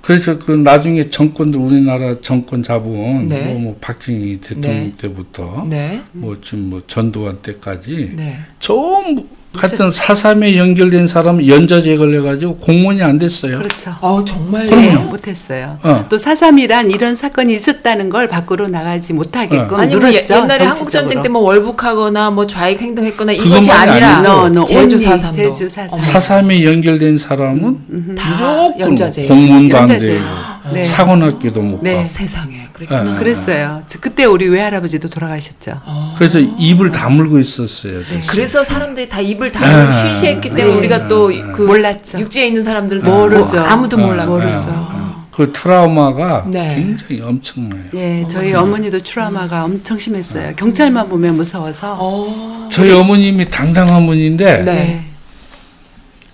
그래서 0.00 0.38
그 0.38 0.52
나중에 0.52 1.10
정권도 1.10 1.60
우리나라 1.60 2.20
정권 2.20 2.62
잡은 2.62 3.26
네. 3.26 3.46
뭐, 3.52 3.60
뭐 3.60 3.76
박정희 3.80 4.40
대통령 4.40 4.72
네. 4.72 4.92
때부터 4.96 5.66
네. 5.68 6.02
뭐 6.12 6.40
지금 6.40 6.70
뭐 6.70 6.82
전두환 6.86 7.42
때까지 7.42 8.12
네. 8.16 8.38
전부 8.60 9.26
하여튼 9.56 9.90
사삼에 9.90 10.56
연결된 10.56 11.06
사람은 11.08 11.46
연좌제 11.46 11.96
걸려가지고 11.96 12.56
공무원이 12.56 13.02
안 13.02 13.18
됐어요. 13.18 13.58
그렇죠. 13.58 13.94
어, 14.00 14.24
정말 14.24 14.66
네, 14.66 14.94
못했어요. 14.96 15.78
어. 15.82 16.06
또 16.08 16.16
사삼이란 16.16 16.90
이런 16.90 17.14
사건이 17.16 17.54
있었다는 17.54 18.08
걸 18.10 18.28
밖으로 18.28 18.68
나가지 18.68 19.12
못하게끔 19.12 19.76
어. 19.76 19.80
아니, 19.82 19.94
뭐. 19.96 20.08
옛날에 20.12 20.64
한국 20.64 20.90
전쟁 20.90 21.22
때 21.22 21.28
뭐 21.32 21.42
월북하거나 21.42 22.30
뭐 22.30 22.46
좌익 22.46 22.80
행동했거나 22.80 23.32
이것이 23.32 23.70
아니라 23.70 24.18
no, 24.18 24.46
no, 24.46 24.64
제주 24.66 24.98
사삼 24.98 25.32
제주 25.32 25.68
사삼 25.68 25.98
사삼에 25.98 26.62
연결된 26.62 27.16
사람은 27.16 27.64
음, 27.64 27.86
음. 27.90 28.14
다 28.14 28.70
연좌제 28.78 29.26
공무원도 29.26 29.78
안 29.78 29.86
되고 29.86 30.24
네. 30.72 30.82
사관학교도 30.82 31.60
못 31.62 31.82
네. 31.82 31.96
가. 31.96 32.04
세상에 32.04 32.61
그랬구나. 32.86 33.04
네. 33.14 33.18
그랬어요. 33.18 33.82
그때 34.00 34.24
우리 34.24 34.48
외할아버지도 34.48 35.08
돌아가셨죠. 35.08 35.80
어. 35.84 36.12
그래서 36.16 36.38
입을 36.38 36.90
다물고 36.90 37.38
있었어요. 37.38 37.98
네. 37.98 38.22
그래서 38.28 38.62
사람들이 38.64 39.08
다 39.08 39.20
입을 39.20 39.50
다물고 39.52 39.90
네. 39.90 40.02
쉬쉬했기 40.14 40.50
때문에 40.50 40.76
우리가 40.78 41.08
또 41.08 41.30
그 41.52 41.62
몰랐죠. 41.62 42.18
육지에 42.20 42.46
있는 42.48 42.62
사람들은 42.62 43.02
모르죠. 43.02 43.60
아무도 43.60 43.96
몰랐고 43.96 44.30
모르죠. 44.32 45.02
그 45.30 45.50
트라우마가 45.50 46.44
네. 46.46 46.74
굉장히 46.76 47.22
엄청나요. 47.22 47.84
예, 47.94 48.26
저희 48.28 48.52
어, 48.52 48.66
머니도 48.66 48.98
트라우마가 48.98 49.64
엄청 49.64 49.98
심했어요. 49.98 50.52
경찰만 50.56 51.08
보면 51.08 51.36
무서워서. 51.36 51.96
어. 51.98 52.68
저희 52.70 52.92
어머님이 52.92 53.48
당당한 53.48 54.04
분인데 54.04 54.62
네. 54.64 55.04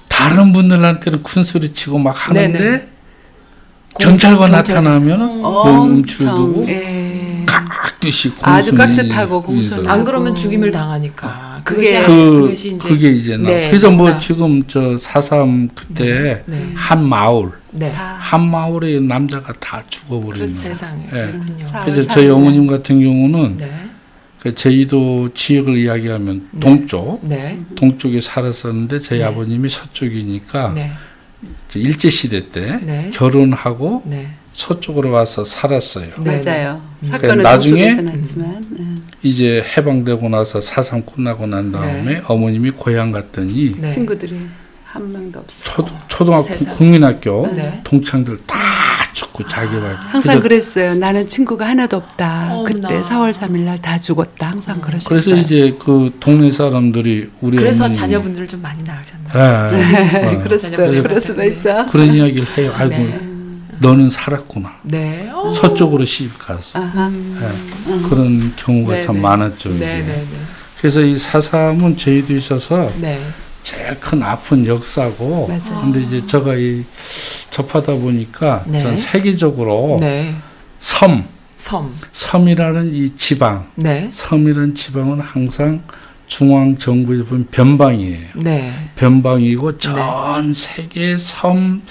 다른 0.08 0.52
분들한테는 0.52 1.22
큰 1.22 1.44
소리 1.44 1.72
치고 1.72 1.98
막 1.98 2.10
하는데 2.28 2.58
네네. 2.58 2.88
경찰관 3.99 4.50
나타나면 4.50 5.42
멈출 5.42 6.26
두고 6.26 6.66
깍듯이 7.47 8.33
아주 8.42 8.75
깍듯하고 8.75 9.42
공손 9.42 9.88
안 9.88 10.04
그러면 10.04 10.35
죽임을 10.35 10.71
당하니까. 10.71 11.26
아, 11.28 11.61
그게 11.64 12.02
그, 12.04 12.50
이제 12.52 12.76
그게 12.78 13.11
이제 13.11 13.37
나 13.37 13.49
네, 13.49 13.68
그래서 13.68 13.90
뭐 13.90 14.09
나. 14.09 14.18
지금 14.18 14.62
저 14.66 14.97
사삼 14.97 15.68
그때 15.75 16.04
네, 16.04 16.42
네. 16.47 16.73
한 16.75 17.04
마을. 17.04 17.50
네. 17.73 17.90
한 17.92 18.49
마을의 18.49 19.02
남자가 19.02 19.52
다 19.54 19.83
죽어버리는 19.88 20.49
세상에. 20.49 21.07
네. 21.11 21.35
그래서 21.85 22.09
저희 22.09 22.28
어머님 22.28 22.66
같은 22.66 23.00
경우는 23.00 23.57
네. 23.59 23.71
그 24.40 24.54
제주도 24.54 25.28
지역을 25.35 25.76
이야기하면 25.76 26.49
네. 26.52 26.61
동쪽 26.61 27.21
동쪽에 27.75 28.21
살았었는데 28.21 29.00
저희 29.00 29.23
아버님이 29.23 29.68
서쪽이니까 29.68 30.75
일제 31.75 32.11
시대 32.11 32.49
때 32.49 32.78
네. 32.83 33.11
결혼하고 33.14 34.02
네. 34.04 34.28
서쪽으로 34.52 35.11
와서 35.11 35.45
살았어요. 35.45 36.11
네, 36.21 36.42
맞아요. 36.42 36.80
네. 37.00 37.07
사건은 37.07 37.42
나중에 37.42 37.95
났지만 37.95 38.62
이제 39.23 39.64
해방되고 39.76 40.28
나서 40.28 40.61
사상 40.61 41.02
끝나고 41.02 41.47
난 41.47 41.71
다음에 41.71 42.14
네. 42.14 42.23
어머님이 42.26 42.71
고향 42.71 43.12
갔더니 43.12 43.80
친구들이 43.92 44.37
한 44.85 45.12
명도 45.12 45.40
없어. 45.40 45.64
초, 45.64 45.87
초등학교 46.09 46.57
국민학교 46.75 47.47
동창들 47.85 48.38
다 48.47 48.57
죽고 49.18 49.48
자기가 49.48 49.94
항상 50.10 50.38
그랬어요. 50.40 50.94
나는 50.94 51.26
친구가 51.26 51.66
하나도 51.66 51.96
없다. 51.96 52.54
어 52.54 52.62
그때 52.62 53.02
4월 53.02 53.32
3일 53.32 53.60
날 53.64 53.78
다 53.78 53.98
죽었다. 53.98 54.50
항상 54.50 54.80
그러셨어요. 54.80 55.08
그래서 55.08 55.37
이제 55.37 55.76
그 55.78 56.14
동네 56.20 56.50
사람들이 56.52 57.30
우리 57.40 57.56
그래서 57.56 57.90
자녀분들 57.90 58.46
좀 58.46 58.60
많이 58.62 58.82
낳으셨나요? 58.82 59.66
네. 59.70 59.76
네. 59.76 60.25
네. 60.25 60.38
그럴 60.42 60.58
수도 60.58 60.76
그럴 60.76 61.20
수도 61.20 61.44
있죠. 61.44 61.87
그런 61.90 62.14
이야기를 62.14 62.46
해요. 62.58 62.72
아이고 62.76 62.94
네. 62.94 63.20
너는 63.80 64.10
살았구나. 64.10 64.72
네. 64.82 65.30
서쪽으로 65.54 66.04
시집 66.04 66.38
갔어. 66.38 66.78
네. 66.80 68.00
그런 68.08 68.52
경우가 68.56 68.94
네, 68.94 69.04
참 69.04 69.20
많았죠. 69.20 69.70
그래서 70.80 71.00
이 71.00 71.18
사삼은 71.18 71.96
저희도 71.96 72.37
있어서 72.37 72.90
제일 73.62 73.98
큰 74.00 74.22
아픈 74.22 74.64
역사고. 74.66 75.48
맞아요. 75.48 75.80
근데 75.82 76.00
이제 76.02 76.25
제가 76.26 76.54
이 76.56 76.84
접하다 77.58 77.94
보니까 77.96 78.62
네. 78.68 78.78
전 78.78 78.96
세계적으로 78.96 79.96
네. 80.00 80.34
섬, 80.78 81.24
섬, 81.56 81.92
섬이라는 82.12 82.94
이 82.94 83.16
지방, 83.16 83.68
네. 83.74 84.08
섬이라는 84.12 84.76
지방은 84.76 85.18
항상 85.18 85.82
중앙 86.28 86.76
정부에서 86.76 87.24
보면 87.24 87.48
변방이에요. 87.50 88.28
네. 88.36 88.72
변방이고 88.94 89.78
전 89.78 89.96
네. 90.46 90.52
세계 90.52 91.18
섬 91.18 91.82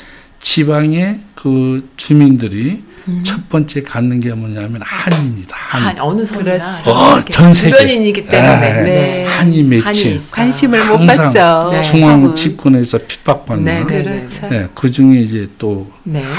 지방의 0.47 1.19
그 1.35 1.89
주민들이 1.97 2.81
음. 3.09 3.21
첫 3.23 3.49
번째 3.49 3.83
갖는 3.83 4.21
게 4.21 4.33
뭐냐면 4.33 4.79
한입니다. 4.81 5.53
한. 5.57 5.81
한 5.83 5.99
어느 5.99 6.23
섬이나 6.23 6.57
그렇죠. 6.81 6.89
어, 6.89 7.19
전 7.19 7.53
세계 7.53 7.75
주변인이기 7.77 8.27
때문에 8.27 8.59
네. 8.59 8.83
네. 8.83 9.25
한이 9.25 9.63
맺힌 9.63 10.17
관심을 10.31 10.85
못 10.87 11.05
받죠. 11.05 11.69
네. 11.71 11.83
중앙 11.83 12.33
집권에서 12.33 12.97
핍박받는 13.05 13.65
네, 13.65 13.83
네, 13.85 14.03
네. 14.03 14.03
그렇죠. 14.03 14.47
네, 14.49 14.67
그 14.73 14.89
중에 14.89 15.19
이제 15.19 15.49
또 15.57 15.91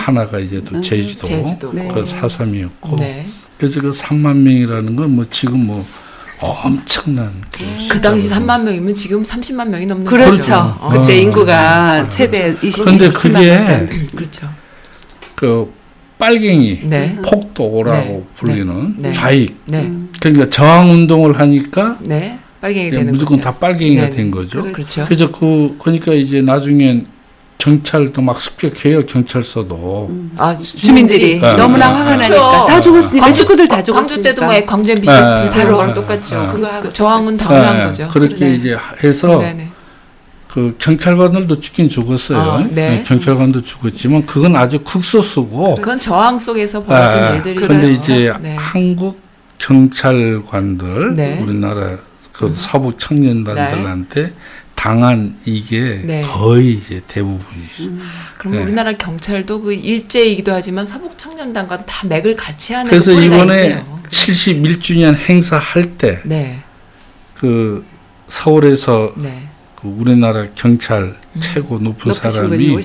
하나가 0.04 0.38
이제 0.38 0.62
또 0.64 0.76
음, 0.76 0.82
제주도, 0.82 1.26
제주도. 1.26 1.72
그 1.72 2.06
사삼이었고 2.06 2.96
그래서 3.58 3.80
그 3.82 3.90
3만 3.90 4.36
명이라는 4.36 4.96
건 4.96 5.10
뭐 5.10 5.26
지금 5.30 5.66
뭐 5.66 5.86
엄청난 6.40 7.32
그, 7.52 7.64
그 7.90 8.00
당시 8.00 8.28
3만 8.28 8.62
명이면 8.62 8.94
지금 8.94 9.22
30만 9.22 9.68
명이 9.68 9.86
넘는 9.86 10.04
그렇죠. 10.06 10.38
거죠. 10.38 10.76
어. 10.80 10.90
그때 10.90 11.18
인구가 11.18 11.92
그렇죠. 11.98 12.10
최대 12.10 12.56
20, 12.62 12.84
그런데 12.84 13.08
그게 13.10 13.88
그렇죠. 14.14 14.48
그 15.34 15.72
빨갱이, 16.18 16.80
네. 16.84 17.16
폭도라고 17.24 18.06
네. 18.06 18.24
불리는 18.34 18.94
네. 18.98 19.12
좌익. 19.12 19.56
네. 19.66 19.90
그러니까 20.20 20.50
저항 20.50 20.90
운동을 20.90 21.38
하니까 21.38 21.98
네. 22.00 22.38
빨갱이 22.60 22.90
되는 22.90 23.12
무조건 23.12 23.38
거죠. 23.38 23.50
다 23.50 23.58
빨갱이가 23.58 24.02
네, 24.02 24.10
네. 24.10 24.16
된 24.16 24.30
거죠. 24.30 24.62
그렇죠. 24.72 25.04
그래서 25.04 25.30
그 25.30 25.76
그러니까 25.78 26.12
이제 26.12 26.42
나중엔 26.42 27.06
경찰도 27.58 28.22
막 28.22 28.40
습격해요 28.40 29.04
경찰서도. 29.06 30.06
음. 30.10 30.30
아 30.36 30.54
주민들이 30.54 31.40
네. 31.40 31.56
너무나 31.56 31.92
화가 31.92 32.16
그렇죠. 32.16 32.34
나니까 32.34 32.66
다 32.66 32.80
죽었으니까 32.80 33.24
광주, 33.26 33.38
식구들 33.38 33.68
다 33.68 33.82
죽었으니까. 33.82 34.06
광주 34.08 34.22
때도 34.22 34.44
뭐 34.44 34.64
광주엠비 34.64 35.02
불태우는 35.02 35.72
거랑 35.72 35.94
똑같죠. 35.94 36.52
그 36.82 36.92
저항은 36.92 37.36
당연한 37.36 37.86
거죠. 37.86 38.08
그렇게 38.08 38.46
이제 38.54 38.76
해서. 39.02 39.42
그 40.48 40.74
경찰관들도 40.78 41.60
죽긴 41.60 41.90
죽었어요. 41.90 42.38
아, 42.38 42.58
네. 42.60 42.74
네. 42.74 43.04
경찰관도 43.06 43.62
죽었지만 43.62 44.24
그건 44.24 44.56
아주 44.56 44.78
극소수고. 44.82 45.74
그건 45.74 45.98
저항 45.98 46.38
속에서 46.38 46.82
벌어진 46.82 47.20
네. 47.20 47.36
일들이죠. 47.36 47.66
그런데 47.66 47.92
이제 47.92 48.32
네. 48.40 48.56
한국 48.56 49.20
경찰관들 49.58 51.16
네. 51.16 51.38
우리나라 51.42 51.98
그 52.32 52.46
음. 52.46 52.54
서부 52.56 52.96
청년단들한테 52.96 54.22
네. 54.22 54.32
당한 54.78 55.34
이게 55.44 56.00
네. 56.04 56.22
거의 56.22 56.74
이제 56.74 57.02
대부분이죠. 57.08 57.82
음. 57.82 58.00
그럼 58.38 58.62
우리나라 58.62 58.92
경찰도 58.92 59.62
그 59.62 59.72
일제이기도 59.72 60.52
하지만 60.52 60.86
서북 60.86 61.18
청년단과도 61.18 61.84
다 61.84 62.06
맥을 62.06 62.36
같이 62.36 62.74
하는 62.74 62.88
그래서 62.88 63.10
이번에 63.10 63.82
71주년 64.04 65.16
행사할 65.16 65.98
때그 67.34 67.84
서울에서 68.28 69.14
그 69.74 69.88
우리나라 69.88 70.46
경찰 70.54 71.16
음. 71.34 71.40
최고 71.40 71.78
높은 71.78 72.14
사람이 72.14 72.76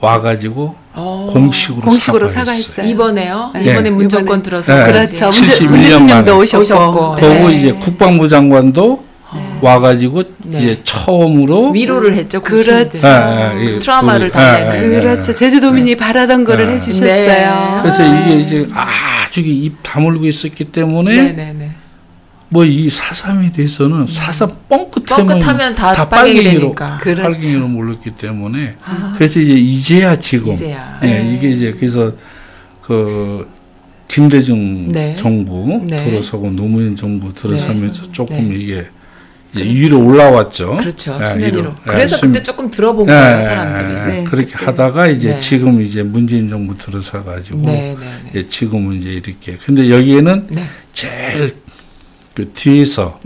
와가지고 0.00 0.76
오. 0.96 1.26
공식으로, 1.26 1.82
공식으로 1.82 2.26
사과했어요. 2.26 2.86
이번에요? 2.88 3.52
네. 3.54 3.70
이번에 3.70 3.90
문정권 3.90 4.42
들어서 4.42 4.76
네. 4.76 4.90
그렇죠. 4.90 5.30
71년 5.30 6.08
만에 6.08 6.30
오셨고, 6.32 6.74
거고 6.74 7.20
네. 7.20 7.58
이제 7.58 7.72
국방부 7.72 8.28
장관도 8.28 9.04
네. 9.04 9.11
와가지고 9.60 10.22
네. 10.44 10.58
이제 10.58 10.80
처음으로 10.84 11.70
위로를 11.70 12.14
했죠. 12.14 12.40
그렇죠. 12.40 12.72
네, 12.90 13.78
트라우마를 13.78 14.30
달래는. 14.30 15.00
그렇죠. 15.00 15.34
제주도민이 15.34 15.96
바라던 15.96 16.44
거를 16.44 16.68
해주셨어요. 16.70 17.78
그래서 17.82 18.02
이게 18.04 18.40
이제 18.40 18.68
아주 18.74 19.40
입 19.40 19.76
다물고 19.82 20.26
있었기 20.26 20.64
때문에 20.66 21.72
뭐 22.48 22.66
이 22.66 22.90
사삼에 22.90 23.50
대해서는 23.52 24.06
사삼 24.08 24.50
뻥끗하면, 24.68 25.26
뻥끗하면 25.38 25.74
다, 25.74 25.94
다 25.94 26.06
빨갱이로 26.08 26.74
그렇죠. 26.74 27.22
빨갱이로 27.22 27.66
몰랐기 27.66 28.10
때문에 28.10 28.76
아. 28.84 29.12
그래서 29.16 29.40
이제 29.40 29.52
이제야 29.54 30.16
지금 30.16 30.52
이제야. 30.52 30.98
네, 31.00 31.34
이게 31.34 31.48
이제 31.50 31.72
그래서 31.72 32.12
그 32.82 33.48
김대중 34.06 34.88
네. 34.88 35.16
정부 35.16 35.80
네. 35.88 36.04
들어서고 36.04 36.50
노무현 36.50 36.94
정부 36.94 37.32
들어서면서 37.32 38.02
네. 38.02 38.08
조금 38.12 38.36
네. 38.36 38.54
이게 38.56 38.84
위로 39.54 40.04
올라왔죠. 40.06 40.76
그렇죠. 40.78 41.18
네, 41.18 41.24
수면 41.26 41.54
위로. 41.54 41.74
그래서 41.84 42.18
그때 42.20 42.42
조금 42.42 42.70
들어본 42.70 43.06
거예요, 43.06 43.42
사람들이. 43.42 44.24
그렇게 44.24 44.52
그때. 44.52 44.64
하다가 44.64 45.08
이제 45.08 45.38
지금 45.38 45.82
이제 45.82 46.02
문재인 46.02 46.48
정부 46.48 46.76
들어서 46.76 47.22
가지고 47.22 47.60
이제 48.30 48.48
지금은 48.48 48.98
이제 48.98 49.10
이렇게. 49.10 49.56
근데 49.56 49.90
여기에는 49.90 50.48
제일 50.92 51.52
그 52.34 52.50
뒤에서 52.52 53.20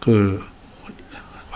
그 0.00 0.40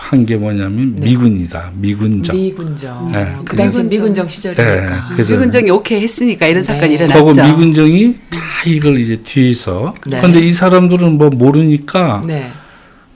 한 0.01 0.25
게 0.25 0.35
뭐냐면 0.35 0.95
네. 0.95 1.05
미군이다. 1.05 1.71
미군정. 1.75 2.35
미군정. 2.35 3.11
네. 3.11 3.35
그 3.45 3.55
당시 3.55 3.83
미군정 3.83 4.27
시절이니까. 4.27 5.09
네. 5.15 5.23
미군정이 5.23 5.69
오케이 5.69 6.01
했으니까 6.01 6.47
이런 6.47 6.63
사건이 6.63 6.95
일어났죠. 6.95 7.23
그리고 7.23 7.43
미군정이 7.47 8.15
다 8.31 8.37
이걸 8.65 8.97
이제 8.99 9.17
뒤에서. 9.23 9.93
그런데 10.01 10.39
이 10.39 10.51
사람들은 10.51 11.17
뭐 11.19 11.29
모르니까 11.29 12.23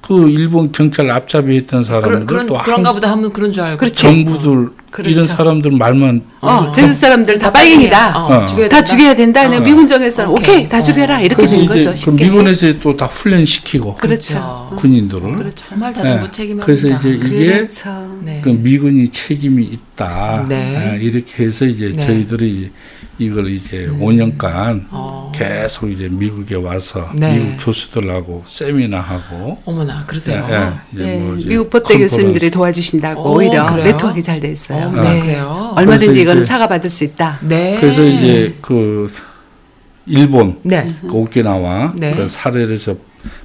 그 0.07 0.29
일본 0.29 0.71
경찰 0.71 1.09
앞잡이 1.09 1.57
했던 1.57 1.83
사람들 1.83 2.25
그런, 2.27 2.45
또 2.45 2.53
그런가 2.59 2.93
보다 2.93 3.09
하면 3.11 3.33
그런 3.33 3.51
줄 3.51 3.63
알고 3.63 3.77
그렇죠. 3.77 3.95
정부들 3.95 4.69
그렇죠. 4.91 5.09
이런 5.09 5.27
사람들 5.27 5.71
말만 5.71 6.21
어, 6.41 6.71
제주 6.71 6.93
사람들 6.93 7.39
다 7.39 7.51
빨갱이다. 7.51 8.15
어, 8.19 8.43
어. 8.43 8.45
죽여야 8.45 8.69
다 8.69 8.83
죽여야 8.83 9.15
된다. 9.15 9.47
어. 9.47 9.59
미군 9.61 9.87
정에서 9.87 10.29
오케이, 10.29 10.57
오케이 10.57 10.69
다 10.69 10.79
죽여라 10.79 11.21
이렇게 11.21 11.47
된 11.47 11.65
거죠. 11.65 11.91
그 12.05 12.09
미군에서 12.11 12.79
또 12.79 12.95
다 12.95 13.07
훈련시키고 13.07 13.95
그렇죠. 13.95 14.71
군인들을 14.77 15.35
그렇죠. 15.37 15.65
정말 15.69 15.91
다들 15.91 16.11
네. 16.11 16.17
무책임합니다. 16.17 16.65
그래서 16.65 16.87
이제 16.87 17.09
이게 17.09 17.45
그렇죠. 17.53 18.17
네. 18.21 18.41
그 18.43 18.49
미군이 18.49 19.09
책임이 19.09 19.63
있다. 19.63 20.45
네. 20.47 20.97
네. 20.97 20.99
이렇게 21.01 21.45
해서 21.45 21.65
이제 21.65 21.91
네. 21.93 22.05
저희들이 22.05 22.71
이걸 23.17 23.47
이제 23.49 23.85
음. 23.85 23.99
5년간 23.99 24.87
어. 24.91 25.31
계속 25.33 25.89
이제 25.89 26.09
미국에 26.09 26.55
와서 26.55 27.09
네. 27.15 27.37
미국 27.39 27.65
교수들하고 27.65 28.43
세미나 28.45 28.99
하고 28.99 29.61
어머나 29.65 30.05
그러세요. 30.05 30.45
네, 30.91 31.03
네. 31.03 31.17
뭐 31.19 31.35
미국 31.35 31.69
법대 31.69 31.97
교수님들이 31.97 32.51
도와주신다고 32.51 33.21
오, 33.21 33.35
오히려 33.37 33.65
그래요? 33.67 33.85
네트워크가 33.85 34.21
잘 34.21 34.39
돼 34.39 34.51
있어요. 34.51 34.87
어, 34.87 35.01
네. 35.01 35.19
그래요. 35.21 35.73
얼마든지 35.75 36.21
이거는 36.21 36.43
사과 36.43 36.67
받을 36.67 36.89
수 36.89 37.05
있다. 37.05 37.39
네. 37.41 37.77
그래서 37.79 38.03
이제 38.03 38.53
그 38.61 39.09
일본, 40.05 40.59
네. 40.63 40.93
그 41.07 41.13
오키나와 41.13 41.93
네. 41.97 42.11
그 42.11 42.27
사례를 42.27 42.77
저 42.77 42.95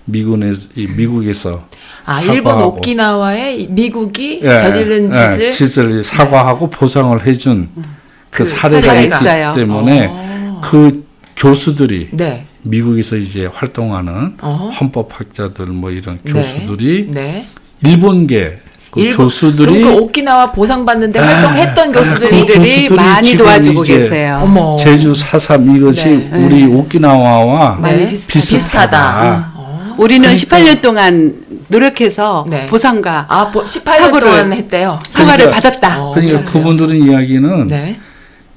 미군에 0.04 0.52
이 0.74 0.86
미국에서 0.88 1.66
아 2.04 2.20
일본 2.22 2.60
오키나와에 2.60 3.68
미국이 3.70 4.40
예, 4.42 4.58
저지른 4.58 5.12
짓을 5.12 5.44
예, 5.44 5.50
짓을 5.50 6.04
사과하고 6.04 6.68
보상을 6.68 7.24
해준 7.24 7.70
음. 7.76 7.99
그, 8.30 8.38
그 8.38 8.44
사례가 8.44 8.94
있기 9.00 9.16
있어요. 9.16 9.52
때문에 9.54 10.08
어. 10.10 10.60
그 10.64 11.04
교수들이 11.36 12.08
네. 12.12 12.46
미국에서 12.62 13.16
이제 13.16 13.48
활동하는 13.52 14.36
어. 14.40 14.70
헌법학자들 14.78 15.66
뭐 15.66 15.90
이런 15.90 16.18
네. 16.22 16.32
교수들이 16.32 17.06
네. 17.08 17.46
일본계 17.84 18.58
그 18.90 19.00
일본, 19.00 19.24
교수들이 19.24 19.82
그 19.82 19.92
오키나와 19.92 20.52
보상받는데 20.52 21.18
아, 21.18 21.24
활동했던 21.24 21.92
교수들이 21.92 22.88
그 22.88 22.94
많이 22.94 23.36
도와주고 23.36 23.82
계세요. 23.82 24.40
어머. 24.42 24.76
제주 24.76 25.14
사삼 25.14 25.76
이것이 25.76 26.28
네. 26.30 26.44
우리 26.44 26.64
오키나와와 26.64 27.78
네. 27.82 28.10
비슷하다. 28.10 29.52
어. 29.54 29.94
우리는 29.96 30.22
그러니까. 30.22 30.58
18년 30.58 30.82
동안 30.82 31.34
노력해서 31.68 32.44
네. 32.48 32.66
보상과 32.66 33.26
아, 33.28 33.52
18년 33.52 34.20
동안 34.20 34.52
했대요. 34.52 34.98
사과를 35.08 35.46
그러니까, 35.46 35.70
받았다. 35.70 36.02
어, 36.02 36.10
그러니까 36.10 36.50
그분들은 36.50 36.96
이야기는 36.96 37.66
네. 37.68 38.00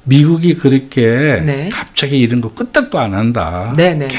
미국이 0.06 0.56
그렇게 0.56 1.42
네. 1.46 1.70
갑자기 1.72 2.20
이런 2.20 2.42
거 2.42 2.50
끄떡도 2.50 3.00
안 3.00 3.14
한다. 3.14 3.74
네네. 3.78 4.08
네, 4.08 4.08
네. 4.08 4.16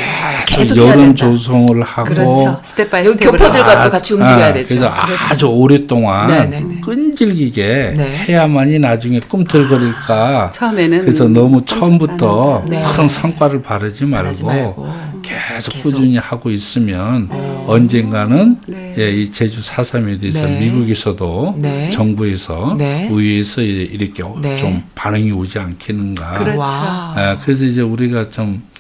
계속 0.47 0.79
여론 0.79 1.15
조성을 1.15 1.83
하고 1.83 2.09
그렇죠. 2.09 2.61
step 2.63 2.91
by 2.91 3.07
step 3.07 3.33
교포들과 3.33 3.85
또 3.85 3.91
같이 3.91 4.15
움직여야 4.15 4.47
아, 4.47 4.53
되죠. 4.55 4.69
그래서 4.69 4.95
그렇죠. 5.05 5.25
아주 5.31 5.47
오랫동안 5.47 6.29
네네네. 6.29 6.81
끈질기게 6.81 7.95
네. 7.97 8.13
해야만이 8.29 8.79
나중에 8.79 9.21
꿈틀거릴까. 9.21 10.53
처음에는 10.55 11.01
그래서 11.01 11.29
너무 11.29 11.63
처음부터 11.67 12.65
네. 12.67 12.83
큰 12.97 13.09
성과를 13.09 13.63
바라지 13.63 14.07
말고, 14.07 14.47
말고. 14.47 15.15
계속, 15.23 15.73
계속, 15.73 15.83
꾸준히 15.83 16.17
하고 16.17 16.51
있으면 16.51 17.29
어. 17.31 17.67
언젠가는 17.69 18.59
네. 18.67 18.95
예, 18.99 19.11
이 19.11 19.31
제주 19.31 19.63
사삼에 19.63 20.19
대해서 20.19 20.47
미국에서도 20.47 21.61
정부에서 21.93 22.77
의회에서 22.79 23.61
이렇게 23.63 24.23
좀 24.59 24.83
반응이 24.95 25.33
오지 25.33 25.59
않. 25.59 25.74
않겠는가. 25.75 26.35
그렇죠. 26.35 26.63
아, 26.63 27.37
그래서 27.45 27.65
이제 27.65 27.83
우리가 27.83 28.31
좀 28.31 28.75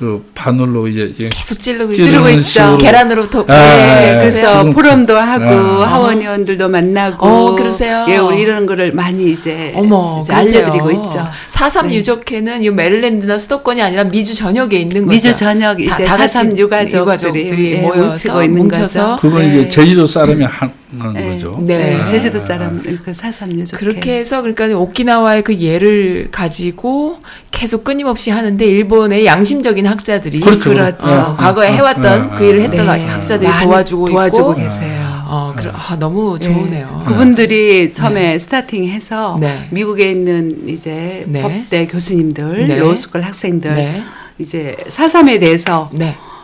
그 0.00 0.30
바늘로 0.34 0.88
이제 0.88 1.14
계속 1.30 1.60
찌르고, 1.60 1.92
찌르고 1.92 2.30
있죠. 2.30 2.78
계란으로 2.78 3.28
덮. 3.28 3.50
아, 3.50 3.76
네, 3.76 4.16
그래서 4.16 4.64
포럼도 4.70 5.14
하고 5.14 5.44
아. 5.44 5.92
하원의원들도 5.92 6.70
만나고. 6.70 7.26
어, 7.26 7.54
그러세요. 7.54 8.06
예, 8.08 8.16
우리 8.16 8.40
이런 8.40 8.64
거를 8.64 8.94
많이 8.94 9.30
이제, 9.30 9.74
어머, 9.76 10.22
이제 10.24 10.32
알려드리고 10.32 10.90
있죠. 10.92 11.28
사삼 11.50 11.88
네. 11.88 11.96
유족회는 11.96 12.62
이 12.62 12.70
메릴랜드나 12.70 13.36
수도권이 13.36 13.82
아니라 13.82 14.04
미주 14.04 14.34
전역에 14.34 14.78
있는 14.78 15.04
거죠. 15.04 15.10
미주 15.10 15.36
전역 15.36 15.78
이제 15.78 15.90
다, 15.90 15.98
다 15.98 16.16
사삼 16.16 16.56
유가족들이, 16.56 16.98
유가족들이 16.98 17.72
예, 17.72 17.80
모여서 17.82 18.42
있는 18.42 18.62
뭉쳐서. 18.62 19.16
거죠. 19.16 19.16
그건 19.20 19.42
네. 19.42 19.48
이제 19.48 19.68
제주도 19.68 20.06
사람이 20.06 20.42
한 20.44 20.72
네. 20.90 21.28
거죠. 21.28 21.56
네, 21.60 21.96
네. 21.96 22.08
제주도 22.08 22.40
사람 22.40 22.80
그 23.04 23.14
사삼 23.14 23.52
유족회. 23.52 23.78
그렇게 23.78 24.18
해서 24.18 24.42
그러니까 24.42 24.66
오키나와의 24.76 25.42
그 25.42 25.56
예를 25.58 26.28
가지고 26.30 27.18
계속 27.50 27.84
끊임없이 27.84 28.30
하는데 28.30 28.64
일본의 28.64 29.26
양심적인 29.26 29.86
학자들이 29.86 30.40
그렇죠. 30.40 30.70
그렇죠. 30.70 31.14
어, 31.14 31.36
과거에 31.36 31.72
해왔던 31.72 32.32
어, 32.32 32.34
그 32.34 32.44
일을 32.44 32.62
했던 32.62 32.86
네. 32.86 33.06
학자들이 33.06 33.50
도와주고 33.62 34.08
도와주고 34.10 34.52
있고 34.52 34.62
계세요. 34.62 35.00
어, 35.32 35.52
그래, 35.56 35.70
아, 35.72 35.96
너무 35.96 36.36
네. 36.40 36.46
좋으네요. 36.46 37.04
그분들이 37.06 37.88
네. 37.88 37.92
처음에 37.92 38.36
starting해서 38.38 39.38
네. 39.40 39.68
미국에 39.70 40.10
있는 40.10 40.68
이제 40.68 41.24
네. 41.28 41.42
법대 41.42 41.86
교수님들, 41.86 42.66
네. 42.66 42.78
로스쿨 42.78 43.22
학생들 43.22 44.02
이제 44.38 44.76
사삼에 44.88 45.38
대해서 45.38 45.88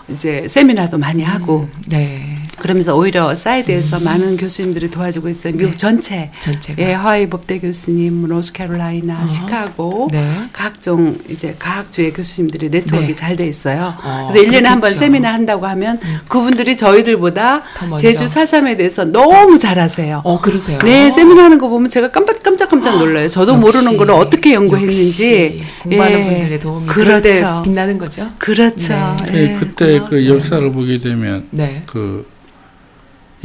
이제 0.09 0.46
세미나도 0.48 0.98
많이 0.98 1.24
하고 1.24 1.62
음, 1.62 1.82
네. 1.88 2.38
그러면서 2.58 2.96
오히려 2.96 3.34
사이드에서 3.36 3.98
음. 3.98 4.04
많은 4.04 4.36
교수님들이 4.36 4.90
도와주고 4.90 5.28
있어요. 5.28 5.52
미국 5.54 5.72
네. 5.72 5.76
전체. 5.76 6.30
전체가. 6.38 6.82
예, 6.82 6.92
하와이 6.92 7.28
법대 7.28 7.58
교수님, 7.58 8.26
노스캐롤라이나, 8.26 9.24
어. 9.24 9.26
시카고, 9.26 10.08
네. 10.10 10.44
각종 10.52 11.18
이제 11.28 11.54
각 11.59 11.73
학교의 11.73 12.12
교수님들이 12.12 12.70
네트워크가 12.70 13.06
네. 13.06 13.14
잘돼 13.14 13.46
있어요. 13.46 13.94
어, 14.02 14.28
그래서 14.32 14.48
1년에 14.48 14.64
한번 14.64 14.94
세미나 14.94 15.32
한다고 15.32 15.66
하면 15.66 15.98
음. 16.02 16.18
그분들이 16.28 16.76
저희들보다 16.76 17.62
제주 18.00 18.26
사삼에 18.28 18.76
대해서 18.76 19.04
너무 19.04 19.58
잘하세요. 19.58 20.22
어, 20.24 20.40
그러세요? 20.40 20.78
네, 20.80 21.10
세미나 21.10 21.44
하는 21.44 21.58
거 21.58 21.68
보면 21.68 21.90
제가 21.90 22.10
깜빡, 22.10 22.42
깜짝깜짝 22.42 22.98
놀라요. 22.98 23.28
저도 23.28 23.52
역시, 23.52 23.60
모르는 23.60 23.96
거를 23.98 24.14
어떻게 24.14 24.54
연구했는지. 24.54 25.62
공부하는 25.82 26.18
예. 26.18 26.24
분들의 26.24 26.60
도움이 26.60 26.86
그렇죠. 26.86 27.62
빛나는 27.64 27.98
거죠. 27.98 28.30
그렇죠. 28.38 29.16
네. 29.26 29.52
예. 29.52 29.56
그때 29.58 30.00
그 30.08 30.26
역사를 30.26 30.70
보게 30.72 31.00
되면 31.00 31.46
네. 31.50 31.82
그 31.86 32.26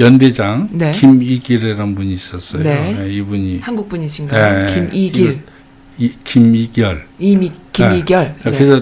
연대장 0.01 0.67
네. 0.71 0.91
김이길이라는 0.91 1.95
분이 1.95 2.13
있었어요. 2.13 2.63
네. 2.63 2.93
네, 2.93 3.13
이분이 3.13 3.59
한국 3.59 3.87
분이신가요? 3.87 4.65
네, 4.65 4.73
김이길. 4.73 5.41
이, 5.97 6.11
김이결. 6.23 7.07
이미 7.19 7.51
김이결. 7.71 8.35
네. 8.43 8.51
그래서 8.51 8.81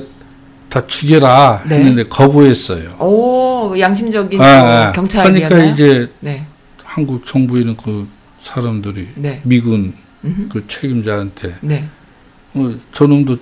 다 0.70 0.86
죽여라 0.86 1.64
했는데 1.70 2.04
거부했어요. 2.04 2.92
오 3.00 3.78
양심적인 3.78 4.40
아, 4.42 4.92
경찰이었나요? 4.94 5.50
그러니까 5.50 5.74
이제 5.74 6.10
한국 6.84 7.26
정부에 7.26 7.62
있는 7.62 7.76
그 7.76 8.08
사람들이 8.42 9.10
미군 9.44 9.94
음흠. 10.24 10.50
그 10.50 10.68
책임자한테 10.68 11.56
어, 12.54 12.74
저놈도 12.94 13.38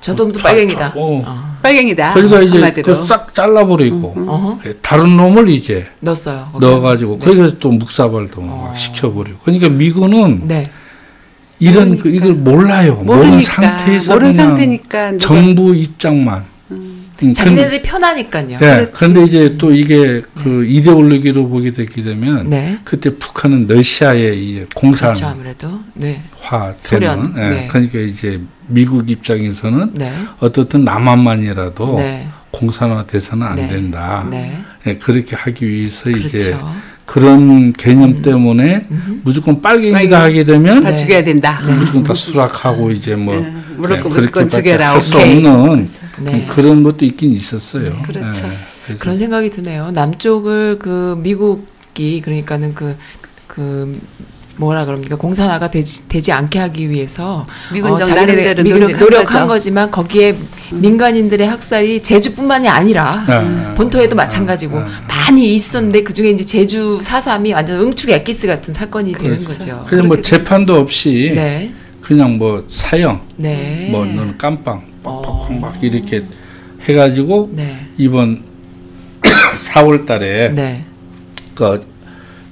저놈도 0.00 0.38
빨갱이다. 0.40 0.92
어. 0.96 1.22
어. 1.26 1.56
빨갱이다. 1.62 2.14
그러니까 2.14 2.40
이제 2.40 2.82
그 2.82 3.04
싹 3.04 3.34
잘라버리고 3.34 4.14
음, 4.16 4.28
음. 4.28 4.58
예, 4.66 4.74
다른 4.80 5.16
놈을 5.16 5.48
이제 5.50 5.86
넣었어요. 6.00 6.50
넣어가지고 6.58 7.18
네. 7.18 7.24
거기서 7.24 7.58
또 7.58 7.70
묵사발도 7.70 8.40
어. 8.40 8.74
시켜버리고. 8.74 9.38
그러니까 9.42 9.68
미군은 9.68 10.46
네. 10.46 10.64
이런 11.58 11.98
그 11.98 12.08
이걸 12.08 12.32
몰라요. 12.32 12.94
모르는 13.04 13.42
상태에서 13.42 14.14
모르는 14.14 14.32
상태니까 14.32 15.18
정부 15.18 15.74
입장만. 15.74 16.44
음. 16.70 17.10
음, 17.22 17.34
자기네들이 17.34 17.82
편하니까요. 17.82 18.58
네, 18.58 18.88
그런데 18.94 19.22
이제 19.24 19.56
또 19.58 19.74
이게 19.74 20.22
그 20.36 20.64
네. 20.66 20.70
이데올로기로 20.70 21.48
보게 21.48 21.72
됐게 21.74 22.02
되면 22.02 22.48
네. 22.48 22.78
그때 22.84 23.14
북한은 23.18 23.66
러시아의 23.66 24.38
이 24.42 24.64
공산화 24.74 25.12
그렇죠, 25.12 25.26
아무래도 25.26 25.80
네. 25.92 26.22
되는 26.82 27.34
네. 27.34 27.48
네. 27.50 27.66
그러니까 27.68 27.98
이제 27.98 28.40
미국 28.70 29.10
입장에서는 29.10 29.94
네. 29.94 30.12
어떻든 30.38 30.84
남한만이라도 30.84 31.96
네. 31.96 32.28
공산화 32.50 33.06
돼서는 33.06 33.46
안 33.46 33.56
된다. 33.56 34.26
네. 34.30 34.62
그렇게 34.98 35.36
하기 35.36 35.68
위해서 35.68 36.04
그렇죠. 36.04 36.36
이제 36.36 36.56
그런 37.04 37.72
개념 37.72 38.10
음. 38.10 38.22
때문에 38.22 38.86
음. 38.90 39.20
무조건 39.24 39.60
빨갱이다 39.60 40.22
하게 40.22 40.44
되면 40.44 40.82
다 40.82 40.94
죽여야 40.94 41.24
된다. 41.24 41.60
무조건 41.66 42.04
다 42.04 42.14
수락하고 42.14 42.90
이제 42.92 43.16
뭐 43.16 43.34
무조건 43.76 44.12
무조건 44.12 44.48
죽여라. 44.48 44.92
할수 44.94 45.18
없는 45.18 45.88
네. 46.20 46.46
그런 46.50 46.82
것도 46.82 47.04
있긴 47.04 47.32
있었어요. 47.32 47.84
네. 47.84 48.02
그렇죠. 48.02 48.46
네. 48.46 48.96
그런 48.98 49.18
생각이 49.18 49.50
드네요. 49.50 49.90
남쪽을 49.90 50.78
그 50.78 51.18
미국이 51.22 52.20
그러니까는 52.20 52.74
그그 52.74 52.96
그 53.46 54.00
뭐라 54.60 54.84
그럽니까 54.84 55.16
공산화가 55.16 55.70
되지, 55.70 56.06
되지 56.06 56.32
않게 56.32 56.58
하기 56.58 56.90
위해서 56.90 57.46
미군 57.72 57.92
어, 57.92 57.96
자기네들 57.96 58.62
노력한, 58.62 59.00
노력한 59.00 59.46
거지만 59.46 59.90
거기에 59.90 60.36
민간인들의 60.70 61.48
학살이 61.48 62.02
제주뿐만이 62.02 62.68
아니라 62.68 63.24
음. 63.30 63.74
본토에도 63.74 64.14
마찬가지고 64.14 64.76
음. 64.76 64.86
많이 65.08 65.54
있었는데 65.54 66.02
그 66.02 66.12
중에 66.12 66.30
이제 66.30 66.44
제주 66.44 67.00
사삼이 67.00 67.54
완전 67.54 67.80
응축 67.80 68.10
엑기스 68.10 68.46
같은 68.46 68.74
사건이 68.74 69.12
그렇죠. 69.12 69.30
되는 69.30 69.44
거죠. 69.44 69.84
그냥 69.88 70.08
뭐 70.08 70.20
재판도 70.20 70.74
없이 70.74 71.32
네. 71.34 71.72
그냥 72.02 72.36
뭐 72.36 72.64
사형, 72.68 73.22
네. 73.36 73.88
뭐 73.90 74.04
너는 74.04 74.36
깜빵, 74.36 74.82
어. 75.04 75.48
막 75.58 75.82
이렇게 75.82 76.24
해가지고 76.82 77.50
네. 77.52 77.88
이번 77.96 78.42
4월달에 79.72 80.52
네. 80.52 80.84
그 81.54 81.80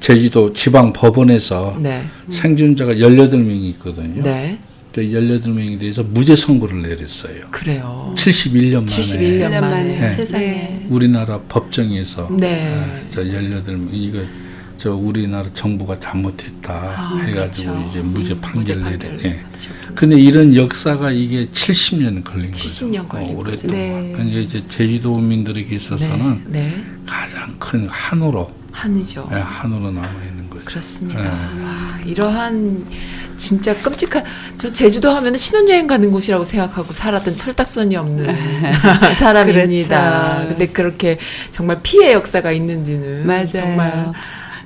제주도 0.00 0.52
지방 0.52 0.92
법원에서 0.92 1.76
네. 1.80 2.04
생존자가 2.28 2.94
18명이 2.94 3.70
있거든요. 3.70 4.22
네. 4.22 4.58
그 4.98 5.02
18명에 5.02 5.78
대해서 5.78 6.02
무죄 6.02 6.34
선고를 6.34 6.82
내렸어요. 6.82 7.46
그래요. 7.52 8.12
71년 8.16 8.74
만에. 8.78 8.86
71년 8.86 9.60
만에. 9.60 10.00
네. 10.00 10.08
세상에. 10.08 10.86
우리나라 10.88 11.40
법정에서 11.42 12.28
네. 12.36 12.74
아, 12.74 13.00
저 13.10 13.22
18명 13.22 13.88
이거 13.92 14.18
저 14.76 14.94
우리나라 14.94 15.48
정부가 15.54 15.98
잘못했다 16.00 16.72
아, 16.72 17.16
해가지고 17.16 17.72
그렇죠. 17.74 17.88
이제 17.90 18.00
무죄 18.00 18.40
판결 18.40 18.82
내려. 18.82 19.22
예. 19.24 19.40
근데 19.94 20.18
이런 20.18 20.56
역사가 20.56 21.12
이게 21.12 21.46
70년 21.46 22.24
걸린 22.24 22.50
70년 22.50 22.52
거죠. 22.52 22.86
70년 22.86 23.08
걸린 23.08 23.36
어, 23.36 23.42
거죠. 23.42 23.66
네. 23.68 24.12
그러니까 24.12 24.40
이제 24.40 24.62
제주도 24.68 25.16
민들에게 25.16 25.76
있어서는 25.76 26.44
네. 26.46 26.60
네. 26.60 26.84
가장 27.06 27.56
큰 27.60 27.86
한으로 27.88 28.50
한이죠. 28.82 29.26
네, 29.30 29.40
한으로 29.40 29.90
남아 29.90 30.08
있는 30.28 30.48
거죠. 30.48 30.64
그렇습니다. 30.64 31.20
네. 31.20 31.28
와, 31.28 31.98
이러한 32.06 32.86
진짜 33.36 33.74
끔찍한 33.82 34.24
저 34.58 34.72
제주도 34.72 35.10
하면 35.10 35.36
신혼여행 35.36 35.86
가는 35.88 36.10
곳이라고 36.12 36.44
생각하고 36.44 36.92
살았던 36.92 37.36
철딱선이 37.36 37.96
없는 37.96 38.34
사람입니다. 39.14 40.34
그렇죠. 40.36 40.48
근데 40.48 40.66
그렇게 40.68 41.18
정말 41.50 41.80
피해 41.82 42.12
역사가 42.12 42.52
있는지는 42.52 43.26
맞아요. 43.26 43.46
정말 43.52 44.12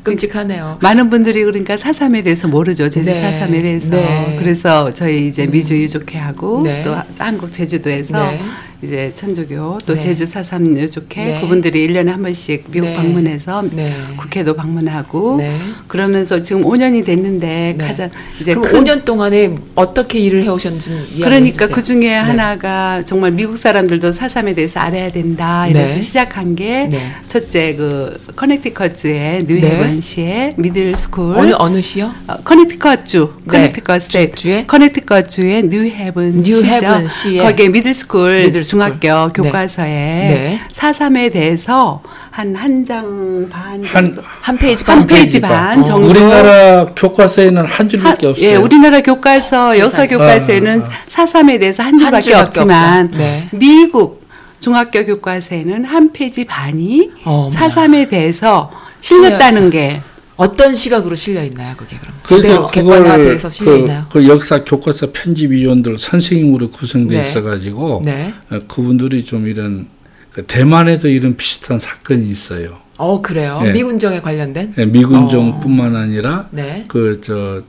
끔찍하네요. 0.02 0.78
많은 0.82 1.08
분들이 1.08 1.42
그러니까 1.44 1.76
사삼에 1.78 2.22
대해서 2.22 2.48
모르죠. 2.48 2.90
제주 2.90 3.06
네. 3.10 3.20
사삼에 3.20 3.62
대해서. 3.62 3.88
네. 3.90 4.36
그래서 4.38 4.92
저희 4.92 5.26
이제 5.28 5.46
미주 5.46 5.74
유족회하고 5.80 6.62
네. 6.64 6.82
또 6.82 6.96
한국 7.18 7.52
제주도에서 7.52 8.30
네. 8.30 8.42
이제 8.82 9.12
천주교 9.14 9.78
또 9.86 9.94
네. 9.94 10.00
제주 10.00 10.26
사삼 10.26 10.76
유족회 10.76 11.24
네. 11.24 11.40
그분들이 11.40 11.86
1년에 11.86 12.06
한 12.06 12.20
번씩 12.20 12.64
미국 12.72 12.88
네. 12.88 12.96
방문해서 12.96 13.62
네. 13.70 13.92
국회도 14.16 14.54
방문하고 14.54 15.36
네. 15.36 15.56
그러면서 15.86 16.42
지금 16.42 16.64
5년이 16.64 17.04
됐는데 17.04 17.76
네. 17.78 17.84
가장 17.84 18.10
이제 18.40 18.54
그럼 18.54 18.68
큰 18.68 18.82
5년 18.82 19.04
동안에 19.04 19.54
어떻게 19.76 20.18
일을 20.18 20.42
해 20.42 20.48
오셨는지 20.48 21.20
그러니까 21.22 21.68
그 21.68 21.82
중에 21.84 22.12
하나가 22.12 23.02
정말 23.04 23.30
미국 23.30 23.56
사람들도 23.56 24.10
사삼에 24.10 24.52
대해서 24.54 24.80
알아야 24.80 25.12
된다 25.12 25.68
이래서 25.68 26.00
시작한 26.00 26.56
게 26.56 26.90
첫째 27.28 27.76
그 27.76 28.20
커넥티컷 28.34 28.96
주의 28.96 29.44
뉴헤븐 29.44 30.00
시의 30.00 30.54
middle 30.56 30.96
school 30.96 31.38
어느 31.38 31.52
어느 31.56 31.80
시요? 31.80 32.10
어, 32.26 32.34
커넥티컷 32.42 33.06
주 33.06 33.32
커넥티컷 33.46 34.02
state 34.02 34.36
주의 34.36 34.66
커넥티컷 34.66 35.30
주의 35.30 35.62
뉴헤븐 35.62 36.42
뉴헤븐 36.42 37.06
시에 37.06 37.42
거기에 37.42 37.68
middle 37.68 37.94
school 37.94 38.44
middle 38.46 38.64
중학교 38.72 39.26
네. 39.26 39.32
교과서에 39.34 39.86
네. 39.86 40.60
사삼에 40.72 41.28
대해서 41.28 42.00
한 42.30 42.56
한 42.56 42.82
장 42.86 43.46
반 43.50 43.84
한, 43.84 44.16
한 44.40 44.56
페이지 44.56 44.82
반, 44.84 44.98
한 45.00 45.06
페이지 45.06 45.40
반 45.40 45.80
어. 45.80 45.84
정도. 45.84 46.08
우리나라 46.08 46.86
교과서에는 46.96 47.66
한 47.66 47.88
줄밖에 47.90 48.26
없어요. 48.28 48.46
예, 48.48 48.56
우리나라 48.56 49.02
교과서 49.02 49.78
역사 49.78 50.06
교과서에는 50.06 50.82
아, 50.82 50.84
아. 50.86 50.88
사삼에 51.06 51.58
대해서 51.58 51.82
한 51.82 51.98
줄밖에, 51.98 52.14
한 52.14 52.22
줄밖에 52.22 52.46
없지만 52.46 53.08
네. 53.08 53.48
미국 53.52 54.22
중학교 54.60 55.04
교과서에는 55.04 55.84
한 55.84 56.12
페이지 56.12 56.46
반이 56.46 57.10
사삼에 57.52 58.06
대해서 58.08 58.70
실렸다는 59.02 59.68
게 59.68 60.00
어떤 60.42 60.74
시각으로 60.74 61.14
실려 61.14 61.44
있나요, 61.44 61.76
그게 61.76 61.96
그럼? 61.98 62.12
제대로 62.26 62.66
객관화돼서 62.66 63.48
실려 63.48 63.72
그, 63.72 63.78
있나요? 63.78 64.06
그 64.10 64.26
역사 64.26 64.64
교과서 64.64 65.12
편집위원들 65.12 66.00
선생님으로 66.00 66.70
구성돼 66.70 67.16
네. 67.16 67.28
있어가지고 67.28 68.02
네. 68.04 68.34
어, 68.50 68.58
그분들이 68.66 69.24
좀 69.24 69.46
이런 69.46 69.88
그 70.32 70.44
대만에도 70.44 71.06
이런 71.06 71.36
비슷한 71.36 71.78
사건이 71.78 72.28
있어요. 72.28 72.78
어 72.96 73.22
그래요? 73.22 73.60
네. 73.62 73.72
미군정에 73.72 74.20
관련된? 74.20 74.74
네, 74.74 74.86
미군정뿐만 74.86 75.94
어. 75.94 75.98
아니라 75.98 76.48
네. 76.50 76.86
그저 76.88 77.62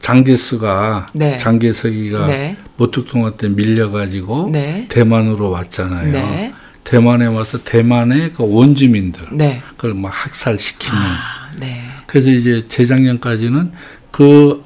장제스가 0.00 1.08
네. 1.14 1.36
장계석이가 1.38 2.26
네. 2.26 2.56
모특통화 2.76 3.32
때 3.36 3.48
밀려가지고 3.48 4.50
네. 4.52 4.86
대만으로 4.88 5.50
왔잖아요. 5.50 6.12
네. 6.12 6.52
대만에 6.84 7.26
와서 7.26 7.58
대만의 7.64 8.34
그 8.34 8.44
원주민들 8.48 9.26
네. 9.32 9.62
그걸 9.76 9.94
막 9.94 10.10
학살시키는. 10.12 10.96
아. 10.96 11.41
네. 11.58 11.82
그래서 12.06 12.30
이제 12.30 12.62
재작년까지는 12.68 13.72
그 14.10 14.64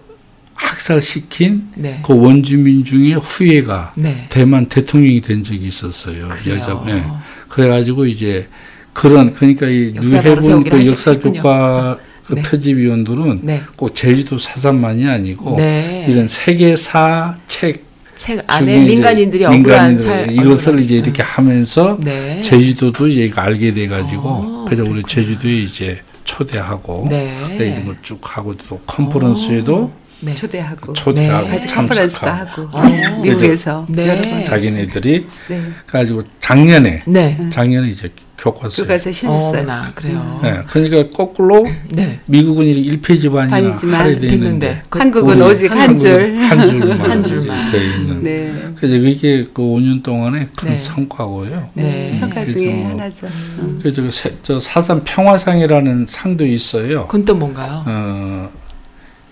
학살시킨 0.55 1.69
네. 1.77 2.01
그 2.05 2.15
원주민 2.15 2.85
중에 2.85 3.15
후예가 3.15 3.93
네. 3.97 4.27
대만 4.29 4.67
대통령이 4.67 5.21
된 5.21 5.45
적이 5.45 5.67
있었어요. 5.67 6.29
그래요. 6.29 6.57
여자. 6.57 6.83
네. 6.87 7.05
그래가지고 7.49 8.07
이제 8.07 8.49
그런 8.93 9.33
그러니까 9.33 9.67
이 9.69 9.93
뉴해분 9.95 10.65
그 10.65 10.87
역사 10.87 11.19
교과 11.19 11.99
그 12.25 12.35
네. 12.35 12.43
표집위원들은 12.43 13.41
네. 13.43 13.63
꼭 13.77 13.95
제주도 13.95 14.39
사산만이 14.39 15.07
아니고 15.07 15.57
네. 15.57 16.07
이런 16.09 16.27
세계사 16.27 17.37
책 17.47 17.87
책 18.17 18.43
안에 18.47 18.85
민간인들이 18.87 19.45
억울한 19.45 19.99
살 19.99 20.33
이것을 20.33 20.81
이제 20.81 20.97
이렇게 20.97 21.23
하면서 21.23 21.99
네. 22.03 22.41
제주도도 22.41 23.13
얘가 23.13 23.43
알게 23.43 23.75
돼 23.75 23.87
가지고 23.87 24.29
어, 24.29 24.65
그래서 24.67 24.83
우리 24.85 25.03
제주도에 25.07 25.53
이제 25.53 26.01
초대하고 26.27 27.07
네. 27.09 27.33
네, 27.57 27.69
이런 27.71 27.87
걸 27.87 27.97
쭉 28.03 28.21
하고 28.23 28.55
또 28.69 28.79
컨퍼런스에도 28.87 29.91
네. 30.21 30.35
초대하고 30.35 30.93
초대하고 30.93 31.49
네. 31.49 31.61
컨퍼런스도 31.67 32.27
하고 32.27 32.63
어. 32.73 32.83
미국에서 33.23 33.87
네. 33.89 34.45
자기네들이 34.45 35.27
네. 35.49 35.63
가지고 35.87 36.23
작년에 36.41 37.03
네. 37.07 37.39
작년에 37.51 37.89
이제 37.89 38.13
교과서 38.39 38.83
교과서 38.83 39.13
실렸어요. 39.13 39.67
어, 39.69 39.83
그래요. 39.95 40.41
네, 40.43 40.61
그러니까 40.67 41.17
거꾸로 41.17 41.65
네. 41.95 42.21
미국은 42.27 42.67
1페이지 42.67 43.33
반이나 43.33 43.99
할애돼 43.99 44.27
있는데 44.29 44.83
한국은 44.91 45.41
오직 45.43 45.71
한 45.71 45.97
줄, 45.97 46.37
한 46.39 46.69
줄만 46.69 47.01
한 47.01 47.25
줄만 47.25 47.73
돼 47.73 47.85
있는. 47.85 48.23
네. 48.23 48.53
그래서 48.77 48.95
이게 48.97 49.47
그 49.55 49.63
5년 49.63 50.03
동안의 50.03 50.49
큰 50.57 50.69
네. 50.71 50.77
성과고요. 50.77 51.71
네, 51.75 52.13
음, 52.13 52.19
성과 52.21 52.45
중에 52.45 52.85
하나죠. 52.85 53.27
음. 53.59 53.79
그래서 53.83 54.31
저 54.43 54.61
사삼 54.61 55.03
평화상이라는 55.05 56.07
상도 56.09 56.45
있어요. 56.47 57.07
그건 57.07 57.25
또 57.25 57.35
뭔가요? 57.35 57.85
어, 57.87 58.51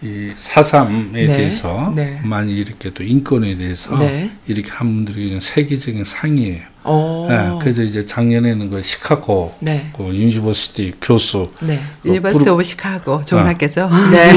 이 0.03 0.33
사삼에 0.37 1.11
네. 1.13 1.23
대해서 1.23 1.93
네. 1.95 2.21
많이 2.23 2.53
이렇게 2.53 2.91
또 2.93 3.03
인권에 3.03 3.57
대해서 3.57 3.95
네. 3.97 4.33
이렇게 4.47 4.71
한 4.71 5.05
분들이 5.05 5.39
세계적인 5.41 6.05
상이에요. 6.05 6.61
오. 6.85 7.27
네, 7.31 7.51
그래서 7.63 7.83
이제 7.83 8.05
작년에는 8.05 8.69
그 8.69 8.83
시카고 8.83 9.55
네. 9.61 9.91
그 9.97 10.05
university 10.05 10.95
교수 11.01 11.51
네. 11.61 11.81
그 12.03 12.11
University 12.11 12.51
of 12.51 12.63
Chicago 12.63 13.23
좋은 13.25 13.43
어. 13.43 13.47
학교죠. 13.47 13.89
네. 14.13 14.33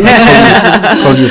거기, 1.03 1.27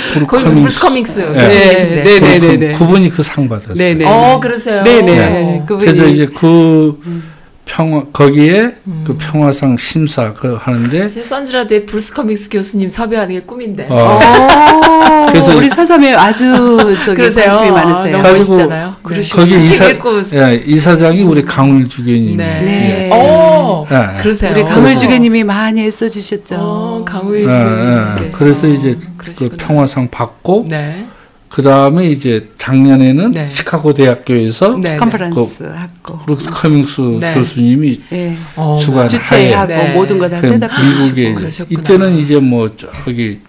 브루스 0.61 0.81
커밍스 0.81 1.21
네. 1.21 1.49
네. 1.49 2.21
네. 2.21 2.57
네. 2.59 2.73
그, 2.73 2.79
그분이 2.79 3.09
그 3.11 3.23
상 3.23 3.49
받았어요. 3.49 3.75
네. 3.75 4.05
어, 4.05 4.39
그러세요. 4.41 4.83
네. 4.83 5.01
네. 5.01 5.63
그분이. 5.67 5.87
그래서 5.87 6.07
이제 6.07 6.27
그 6.27 7.01
음. 7.07 7.36
평화 7.67 8.05
거기에 8.13 8.77
음. 8.87 9.03
그 9.05 9.17
평화상 9.19 9.77
심사 9.77 10.33
그 10.33 10.57
하는데 10.59 11.09
선즈라디오 11.09 11.85
브루스 11.85 12.15
커밍스 12.15 12.49
교수님 12.49 12.89
섭외하는 12.89 13.35
게 13.35 13.41
꿈인데. 13.41 13.89
어. 13.91 13.97
어. 13.97 15.27
그래서 15.29 15.55
우리 15.55 15.69
사삼에 15.69 16.15
아주 16.15 16.97
저기 17.05 17.23
관심이 17.23 17.71
많으세요. 17.71 18.19
너무 18.19 18.35
멋있잖아요. 18.35 18.95
네. 19.11 19.23
거기 19.31 19.65
이사 19.65 19.91
예, 19.91 20.55
이사장이 20.55 21.23
우리 21.25 21.45
강우일 21.45 21.89
주교님. 21.89 22.37
네. 22.37 22.63
네. 22.63 23.11
오, 23.13 23.85
네. 23.91 24.17
그러세요. 24.21 24.53
우리 24.53 24.63
강우일 24.63 24.97
주교님이 24.97 25.45
많이 25.45 25.83
애써 25.83 26.09
주셨죠. 26.09 26.57
어, 26.59 27.05
강우일 27.05 27.41
주교님. 27.49 28.33
그래서 28.33 28.69
이제 28.69 28.97
그 29.37 29.49
평화상 29.51 30.09
받고. 30.09 30.67
네. 30.69 31.07
그 31.49 31.63
다음에 31.63 32.09
이제 32.09 32.49
작년에는 32.59 33.31
네. 33.31 33.49
시카고 33.51 33.95
대학교에서 33.95 34.79
네, 34.79 34.97
컨퍼런스 34.97 35.59
그 35.59 35.71
하고 35.71 36.19
브루스 36.19 36.51
커밍스 36.51 37.01
네. 37.21 37.35
교수님이 37.35 38.01
네. 38.11 38.37
주관 38.83 39.09
주최하고 39.09 39.67
네. 39.73 39.95
모든 39.95 40.19
거다 40.19 40.41
그 40.41 40.47
미국에 40.49 41.35
이때는 41.71 42.19
이제 42.19 42.39
뭐 42.41 42.69
저기 42.77 43.41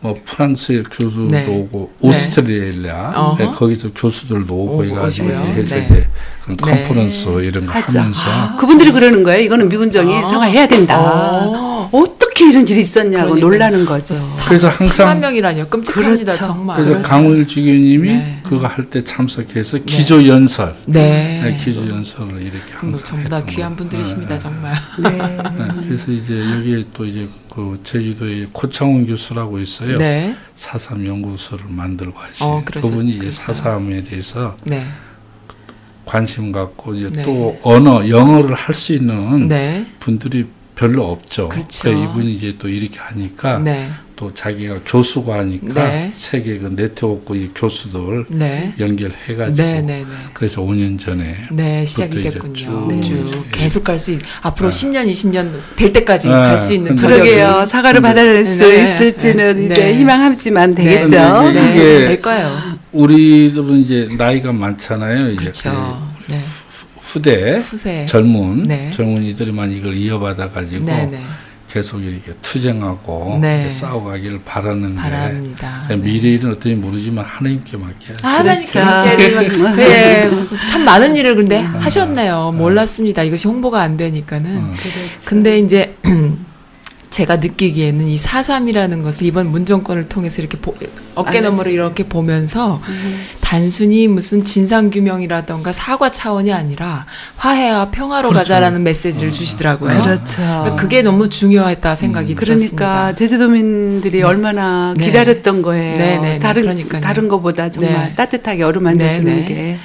뭐 0.00 0.14
프랑스 0.24 0.82
교수도 0.90 1.28
네. 1.28 1.46
오고 1.46 1.92
오스트레일리아 2.00 3.36
네. 3.38 3.46
거기서 3.46 3.90
교수들도 3.94 4.54
오고 4.54 4.84
해가지고 4.84 5.28
해서 5.28 5.78
이제 5.78 6.08
그런 6.42 6.56
컨퍼런스 6.56 7.28
이런 7.42 7.66
거. 7.66 7.72
하면서 7.72 8.30
아, 8.30 8.56
그분들이 8.56 8.92
그러는 8.92 9.22
거예요. 9.22 9.40
이거는 9.40 9.68
미군정이 9.68 10.14
아. 10.16 10.24
사과해야 10.26 10.66
된다. 10.68 11.00
어. 11.00 11.75
어떻게 12.00 12.48
이런 12.50 12.66
일이 12.68 12.80
있었냐고 12.80 13.32
그러니까. 13.34 13.46
놀라는 13.46 13.86
거죠. 13.86 14.14
그래서 14.46 14.68
항상 14.68 15.16
3만 15.16 15.20
명이라뇨 15.20 15.66
끔찍합니다 15.68 16.24
그렇죠. 16.32 16.44
정말. 16.44 16.76
그래서 16.76 16.90
그렇죠. 16.92 17.08
강울 17.08 17.46
주 17.48 17.60
교님이 17.62 18.08
네. 18.08 18.40
그거 18.44 18.66
할 18.66 18.84
때 18.90 19.02
참석해서 19.02 19.78
네. 19.78 19.84
기조 19.84 20.26
연설, 20.28 20.76
네. 20.86 21.40
네. 21.42 21.52
기조 21.54 21.88
연설을 21.88 22.42
이렇게 22.42 22.72
항상 22.74 23.04
전부 23.04 23.28
다 23.28 23.44
귀한 23.44 23.74
분들이십니다 23.76 24.34
네. 24.34 24.38
정말. 24.38 24.74
네. 25.02 25.10
네. 25.10 25.68
그래서 25.86 26.12
이제 26.12 26.38
여기에 26.38 26.84
또 26.92 27.04
이제 27.04 27.28
그 27.52 27.80
제주도에 27.84 28.46
고창훈 28.52 29.06
교수라고 29.06 29.58
있어요. 29.60 29.96
네. 29.98 30.36
사삼 30.54 31.06
연구소를 31.06 31.64
만들고 31.68 32.18
하시요 32.18 32.46
어, 32.48 32.62
그분이 32.64 33.10
이제 33.12 33.30
사삼에 33.30 34.02
대해서 34.02 34.56
관심 36.04 36.52
갖고 36.52 36.94
이제 36.94 37.10
또 37.24 37.58
언어 37.62 38.08
영어를 38.08 38.54
할 38.54 38.74
수 38.74 38.92
있는 38.92 39.48
분들이 39.98 40.46
별로 40.76 41.10
없죠. 41.10 41.48
그렇죠. 41.48 41.82
그러니까 41.82 42.12
이분이 42.12 42.34
이제 42.34 42.54
또 42.58 42.68
이렇게 42.68 42.98
하니까 42.98 43.58
네. 43.58 43.90
또 44.14 44.32
자기가 44.32 44.80
교수가 44.86 45.38
하니까 45.38 45.72
네. 45.72 46.10
세계 46.14 46.58
그 46.58 46.74
네트워크 46.76 47.34
이 47.34 47.50
교수들 47.54 48.26
네. 48.30 48.74
연결해가지고 48.78 49.56
네, 49.56 49.80
네, 49.80 50.04
네. 50.04 50.06
그래서 50.34 50.60
5년 50.62 50.98
전에 50.98 51.34
네 51.50 51.84
시작이 51.86 52.20
됐군요. 52.20 53.00
쭉, 53.00 53.02
쭉 53.02 53.44
계속 53.52 53.84
갈수 53.84 54.18
앞으로 54.42 54.68
10년 54.68 55.10
20년 55.10 55.50
될 55.76 55.92
때까지 55.92 56.28
갈수 56.28 56.74
있는 56.74 56.94
그러게요. 56.94 57.64
사과를 57.66 58.02
받아낼 58.02 58.44
수 58.44 58.62
있을지는 58.62 59.70
이제 59.70 59.94
희망하지만 59.96 60.74
되겠죠. 60.74 61.50
네, 61.52 61.70
이게 61.70 62.06
될 62.06 62.22
거예요. 62.22 62.76
우리들은 62.92 63.80
이제 63.80 64.08
나이가 64.16 64.52
많잖아요. 64.52 65.30
이제 65.32 65.36
그렇죠. 65.36 66.08
그 66.26 66.34
후대, 67.16 67.56
후세. 67.56 68.04
젊은 68.06 68.62
네. 68.64 68.90
젊은이들만 68.92 69.72
이걸 69.72 69.96
이어받아 69.96 70.50
가지고 70.50 70.84
네, 70.84 71.06
네. 71.06 71.22
계속 71.66 72.02
이렇게 72.02 72.32
투쟁하고 72.42 73.38
네. 73.40 73.70
싸워가기를 73.70 74.40
바라는데 74.44 75.00
바랍니다. 75.00 75.82
네. 75.88 75.96
미래 75.96 76.30
일은 76.30 76.50
어떤지 76.52 76.74
모르지만 76.74 77.24
하나님께 77.24 77.76
맡겨야죠. 77.78 78.26
아, 78.26 78.28
하나님께 78.28 78.80
맡겨야 78.80 79.76
네. 79.76 80.30
참 80.68 80.84
많은 80.84 81.16
일을 81.16 81.36
근데 81.36 81.62
아, 81.62 81.78
하셨네요. 81.80 82.34
아, 82.34 82.56
몰랐습니다. 82.56 83.22
이것이 83.22 83.48
홍보가 83.48 83.80
안 83.80 83.96
되니까는. 83.96 84.56
어. 84.58 84.72
근데 85.24 85.58
이제 85.58 85.96
제가 87.16 87.36
느끼기에는 87.36 88.08
이 88.08 88.18
사삼이라는 88.18 89.02
것을 89.02 89.26
이번 89.26 89.50
문정권을 89.50 90.10
통해서 90.10 90.42
이렇게 90.42 90.58
보, 90.58 90.74
어깨 91.14 91.40
너머로 91.40 91.70
이렇게 91.70 92.02
보면서 92.02 92.82
음. 92.86 93.24
단순히 93.40 94.06
무슨 94.06 94.44
진상규명이라던가 94.44 95.72
사과 95.72 96.10
차원이 96.10 96.52
아니라 96.52 97.06
화해와 97.36 97.90
평화로 97.90 98.28
그렇죠. 98.28 98.40
가자라는 98.40 98.82
메시지를 98.82 99.30
어. 99.30 99.32
주시더라고요. 99.32 100.02
그렇죠. 100.02 100.36
그러니까 100.36 100.76
그게 100.76 101.00
너무 101.00 101.30
중요했다 101.30 101.94
생각이 101.94 102.34
음. 102.34 102.36
들었습니다. 102.36 102.76
그러니까 102.76 103.14
제주도민들이 103.14 104.18
네. 104.18 104.22
얼마나 104.22 104.92
네. 104.94 105.06
기다렸던 105.06 105.62
거예요. 105.62 105.96
네, 105.96 106.18
네, 106.18 106.32
네. 106.34 106.38
다른 106.38 106.64
그러니까요. 106.64 107.00
다른 107.00 107.28
것보다 107.28 107.70
정말 107.70 108.08
네. 108.08 108.14
따뜻하게 108.14 108.62
어루만져 108.62 109.10
주는 109.14 109.46
게 109.46 109.78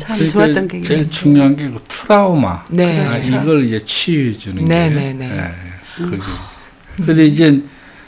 참 0.00 0.28
좋았던 0.28 0.66
게 0.66 0.82
제일 0.82 1.08
중요한 1.08 1.54
게 1.54 1.68
그 1.68 1.80
트라우마. 1.86 2.64
네. 2.70 3.06
아, 3.06 3.18
이걸 3.18 3.62
이제 3.64 3.80
치유해 3.84 4.36
주는 4.36 4.64
게. 4.64 4.88
네, 4.88 4.90
네, 4.90 5.52
그게 5.96 6.18
그런데 6.96 7.26
이제 7.26 7.62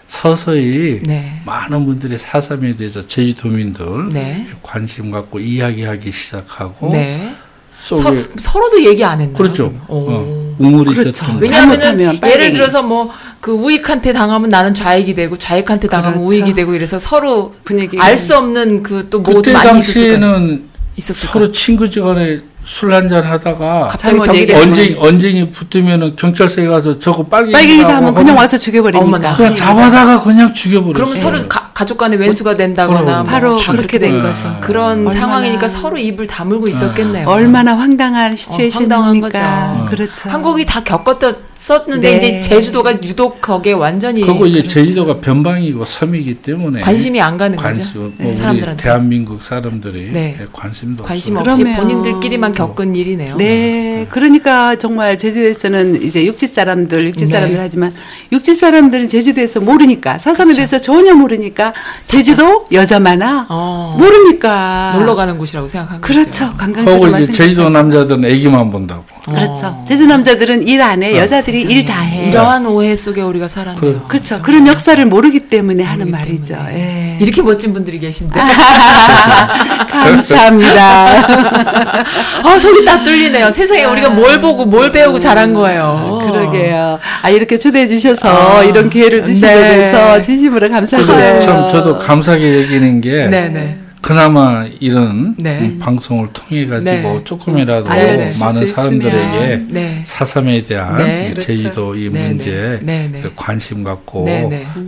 서서히 0.06 1.00
네. 1.02 1.40
많은 1.46 1.84
분들이 1.86 2.18
사삼에 2.18 2.76
대해서 2.76 3.06
제주도민들 3.06 4.10
네. 4.10 4.46
관심 4.62 5.10
갖고 5.10 5.38
이야기하기 5.40 6.12
시작하고 6.12 6.90
네. 6.90 7.34
서, 7.80 7.96
서로도 8.38 8.82
얘기 8.84 9.04
안 9.04 9.20
했나요? 9.20 9.36
그렇죠. 9.36 9.74
어, 9.88 10.54
우물이 10.58 10.94
그렇죠. 10.94 11.26
왜냐하면 11.40 12.20
예를 12.24 12.52
들어서 12.52 12.82
뭐 12.82 13.10
그 13.44 13.52
우익한테 13.52 14.14
당하면 14.14 14.48
나는 14.48 14.72
좌익이 14.72 15.14
되고 15.14 15.36
좌익한테 15.36 15.86
당하면 15.86 16.20
그렇죠. 16.20 16.30
우익이 16.30 16.54
되고 16.54 16.74
이래서 16.74 16.98
서로 16.98 17.52
분위기 17.62 17.98
알 18.00 18.16
수 18.16 18.34
없는 18.38 18.82
그 18.82 19.10
또 19.10 19.20
뭐도 19.20 19.52
많이 19.52 19.80
있었을 19.80 20.62
있었을 20.96 21.28
서로 21.28 21.52
친구지간에 21.52 22.40
술 22.64 22.94
한잔 22.94 23.22
하다가 23.22 23.88
갑자기 23.90 24.20
저기 24.22 24.52
언쟁 24.54 24.96
언쟁이 24.98 25.50
붙으면은 25.50 26.16
경찰서에 26.16 26.66
가서 26.66 26.98
저거 26.98 27.24
빨갱이 27.24 27.52
빨갱이다 27.52 27.96
하면 27.96 28.14
그냥 28.14 28.36
와서 28.36 28.56
죽여버리니까 28.56 29.36
그냥 29.36 29.54
잡아다가 29.54 30.22
그냥 30.22 30.52
죽여버려. 30.52 30.94
그러면 30.94 31.16
서로 31.16 31.38
가, 31.46 31.70
가족 31.74 31.98
간에 31.98 32.16
왼수가 32.16 32.56
된다거나 32.56 33.16
뭐 33.16 33.24
바로 33.24 33.56
그렇게 33.58 33.98
된 33.98 34.22
거죠. 34.22 34.56
그런 34.62 35.08
상황이니까 35.08 35.68
서로 35.68 35.98
입을 35.98 36.26
다물고 36.26 36.68
있었겠네요. 36.68 37.28
얼마나 37.28 37.76
황당한 37.76 38.34
시츄에이션입니까? 38.34 39.82
어, 39.82 39.86
그렇죠. 39.90 40.30
한국이 40.30 40.64
다 40.64 40.82
겪었었는데 40.82 42.00
네. 42.00 42.16
이제 42.16 42.40
제주도가 42.40 42.92
유독 43.02 43.42
거기에 43.42 43.74
완전히 43.74 44.22
그리고 44.22 44.46
이제 44.46 44.60
그렇죠. 44.60 44.74
제주도가 44.74 45.16
변방이고 45.16 45.84
섬이기 45.84 46.36
때문에 46.36 46.80
관심이 46.80 47.20
안 47.20 47.36
가는 47.36 47.58
관심, 47.58 47.84
거죠. 47.84 48.12
네, 48.16 48.32
사람들한테 48.32 48.82
대한민국 48.82 49.42
사람들이 49.42 50.12
네. 50.12 50.38
관심도 50.52 51.04
관심 51.04 51.36
없이 51.36 51.64
본인들끼리만 51.64 52.53
겪은 52.54 52.96
일이네요. 52.96 53.36
네, 53.36 54.06
그러니까 54.10 54.76
정말 54.76 55.18
제주도에서는 55.18 56.02
이제 56.02 56.24
육지 56.24 56.46
사람들, 56.46 57.06
육지 57.08 57.26
네. 57.26 57.30
사람들 57.30 57.60
하지만 57.60 57.92
육지 58.32 58.54
사람들은 58.54 59.08
제주도에서 59.08 59.60
모르니까 59.60 60.18
사삼에 60.18 60.46
그렇죠. 60.46 60.56
대해서 60.56 60.78
전혀 60.78 61.14
모르니까 61.14 61.72
제주도 62.06 62.66
여자 62.72 62.98
많아 62.98 63.46
어. 63.48 63.96
모르니까 63.98 64.94
놀러 64.96 65.14
가는 65.14 65.36
곳이라고 65.38 65.68
생각하는 65.68 66.00
그렇죠. 66.00 66.54
관광지로만 66.56 67.22
이제 67.22 67.32
제주도 67.32 67.68
남자들은 67.68 68.24
애기만 68.24 68.70
본다고. 68.70 69.13
그렇죠. 69.26 69.66
어. 69.66 69.84
제주 69.88 70.06
남자들은 70.06 70.66
일 70.68 70.82
안 70.82 71.02
해, 71.02 71.16
여자들이 71.16 71.62
일 71.62 71.86
다 71.86 72.00
해. 72.00 72.28
이러한 72.28 72.66
오해 72.66 72.94
속에 72.96 73.22
우리가 73.22 73.48
살았네요. 73.48 73.80
그, 73.80 74.02
그렇죠. 74.06 74.40
그런 74.42 74.66
역사를 74.66 75.02
모르기 75.06 75.40
때문에 75.40 75.82
하는 75.82 76.10
말이죠. 76.10 76.54
예. 76.72 77.16
이렇게 77.20 77.40
멋진 77.42 77.72
분들이 77.72 77.98
계신데. 77.98 78.38
감사합니다. 79.88 82.04
아, 82.42 82.58
속이 82.58 82.84
다 82.84 83.02
뚫리네요. 83.02 83.50
세상에 83.50 83.84
우리가 83.84 84.10
뭘 84.10 84.40
보고 84.40 84.64
뭘 84.64 84.90
배우고 84.90 85.18
자란 85.18 85.54
거예요. 85.54 86.20
그러게요. 86.30 86.98
아, 87.22 87.30
이렇게 87.30 87.58
초대해 87.58 87.86
주셔서 87.86 88.58
아, 88.58 88.62
이런 88.62 88.90
기회를 88.90 89.22
주시게 89.24 89.46
네. 89.46 89.76
돼서 89.78 90.20
진심으로 90.20 90.68
감사드려요. 90.70 91.40
참 91.40 91.68
저도 91.70 91.98
감사하게 91.98 92.62
여기는 92.64 93.00
게 93.00 93.28
네네. 93.28 93.78
그나마 94.04 94.66
이런 94.80 95.34
네. 95.38 95.78
방송을 95.78 96.28
통해 96.34 96.66
가지고 96.66 96.84
네. 96.90 97.20
조금이라도 97.24 97.88
많은 97.88 98.66
사람들에게 98.66 99.64
네. 99.70 100.02
사삼에 100.04 100.66
대한 100.66 100.98
네. 100.98 101.30
그렇죠. 101.30 101.46
제주도 101.46 101.94
이 101.94 102.10
네, 102.12 102.28
문제 102.28 102.80
네. 102.82 103.10
관심 103.34 103.82
갖고 103.82 104.26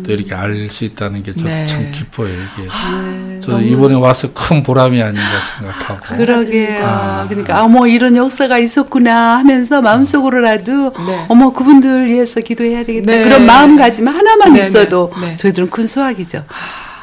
또 0.05 0.13
이렇게 0.13 0.35
알 0.35 0.67
수 0.69 0.85
있다는 0.85 1.23
게 1.23 1.33
저도 1.33 1.49
참 1.67 1.93
기뻐요 1.93 2.29
이게. 2.35 2.69
아, 2.69 3.41
저도 3.41 3.61
이번에 3.61 3.95
와서 3.95 4.29
큰 4.35 4.63
보람이 4.63 5.01
아닌가 5.01 5.31
생각하고. 5.59 6.19
그러게요. 6.19 6.85
아. 6.85 7.27
그러니까 7.29 7.65
어머 7.65 7.87
이런 7.87 8.17
역사가 8.17 8.59
있었구나 8.59 9.39
하면서 9.39 9.81
마음속으로라도 9.81 10.93
어머 11.29 11.53
그분들 11.53 12.07
위해서 12.07 12.41
기도해야 12.41 12.85
되겠다 12.85 13.13
그런 13.25 13.47
마음가짐 13.47 14.09
하나만 14.09 14.57
있어도 14.57 15.11
저희들은 15.37 15.71
큰 15.71 15.87
수확이죠. 15.87 16.45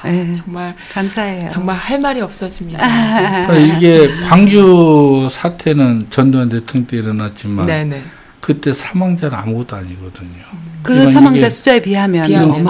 네, 0.05 0.31
정말 0.33 0.75
감사해요. 0.91 1.49
정말 1.49 1.75
할 1.77 1.99
말이 1.99 2.21
없어집니다. 2.21 3.47
그러니까 3.47 3.55
이게 3.55 4.09
광주 4.27 5.27
사태는 5.31 6.07
전두환 6.09 6.49
대통령 6.49 6.87
때 6.87 6.97
일어났지만 6.97 7.65
네네. 7.65 8.03
그때 8.39 8.73
사망자는 8.73 9.37
아무것도 9.37 9.77
아니거든요. 9.77 10.43
그 10.81 11.07
사망자 11.09 11.49
숫자에 11.49 11.81
비하면, 11.81 12.25
비하면 12.25 12.67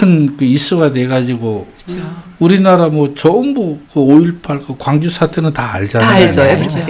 큰그 0.00 0.44
이슈가 0.44 0.92
돼가지고 0.92 1.68
그렇죠. 1.86 2.26
우리나라 2.40 2.88
뭐 2.88 3.14
전부 3.14 3.78
그 3.92 4.00
5.18 4.00 4.66
그 4.66 4.74
광주 4.76 5.08
사태는 5.08 5.52
다 5.52 5.74
알잖아요. 5.74 6.08
다 6.08 6.16
알죠. 6.16 6.42
알죠. 6.42 6.84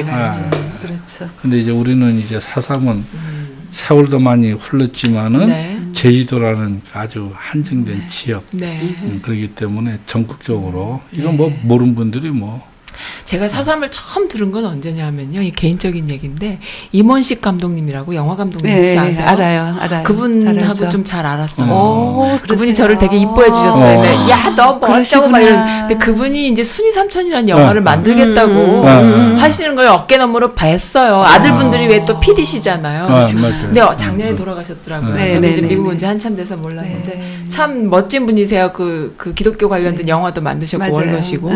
그렇죠. 0.80 1.30
근데 1.42 1.58
이제 1.58 1.70
우리는 1.70 2.18
이제 2.18 2.40
사삼은 2.40 2.88
음. 2.88 3.46
세월도 3.70 4.18
많이 4.18 4.52
흘렀지만은 4.52 5.46
네. 5.46 5.75
제주도라는 5.96 6.82
아주 6.92 7.30
한정된 7.34 8.00
네. 8.00 8.06
지역 8.06 8.44
네. 8.50 8.78
음, 9.02 9.20
그렇기 9.22 9.54
때문에 9.54 9.98
전국적으로 10.04 11.00
이건 11.10 11.38
뭐 11.38 11.48
네. 11.48 11.58
모르는 11.64 11.94
분들이 11.94 12.28
뭐 12.28 12.62
제가 13.24 13.48
사삼을 13.48 13.88
처음 13.90 14.28
들은 14.28 14.50
건 14.50 14.64
언제냐면요. 14.64 15.42
이 15.42 15.50
개인적인 15.50 16.08
얘기인데 16.08 16.58
임원식 16.92 17.40
감독님이라고 17.42 18.14
영화 18.14 18.36
감독님 18.36 18.72
네, 18.72 18.80
혹시 18.80 18.98
아세요? 18.98 19.26
알아요, 19.26 19.76
알아요. 19.80 20.04
그분하고 20.04 20.88
좀 20.88 21.04
잘 21.04 21.24
알았어요. 21.26 21.70
오, 21.70 22.38
그분이 22.48 22.74
저를 22.74 22.98
되게 22.98 23.16
이뻐해 23.18 23.46
주셨어요. 23.48 24.00
어. 24.00 24.28
야너 24.28 24.74
뭐 24.74 24.96
어쩌고 24.96 25.28
막 25.28 25.40
이런. 25.40 25.86
근데 25.86 25.96
그분이 26.04 26.48
이제 26.48 26.64
순이 26.64 26.90
삼촌이라는 26.90 27.48
영화를 27.48 27.80
어. 27.82 27.84
만들겠다고 27.84 28.52
음, 28.52 28.86
음, 28.86 29.36
하시는 29.38 29.74
걸 29.74 29.86
어깨 29.88 30.16
너머로 30.16 30.54
봤어요. 30.54 31.22
아들분들이 31.22 31.86
왜 31.86 32.06
또 32.06 32.20
PD시잖아요. 32.20 33.04
아, 33.04 33.26
근데 33.26 33.80
작년에 33.96 34.34
돌아가셨더라고요. 34.36 35.14
네, 35.16 35.28
저는 35.28 35.42
네, 35.42 35.50
이제 35.52 35.60
네, 35.60 35.66
미국 35.68 35.84
네. 35.84 35.90
온지 35.90 36.04
한참 36.04 36.36
돼서 36.36 36.56
몰랐는데 36.56 37.14
네. 37.16 37.44
참 37.48 37.90
멋진 37.90 38.26
분이세요. 38.26 38.72
그, 38.72 39.14
그 39.16 39.34
기독교 39.34 39.68
관련된 39.68 40.08
영화도 40.08 40.40
만드셨고 40.40 40.92
원로시고. 40.92 41.50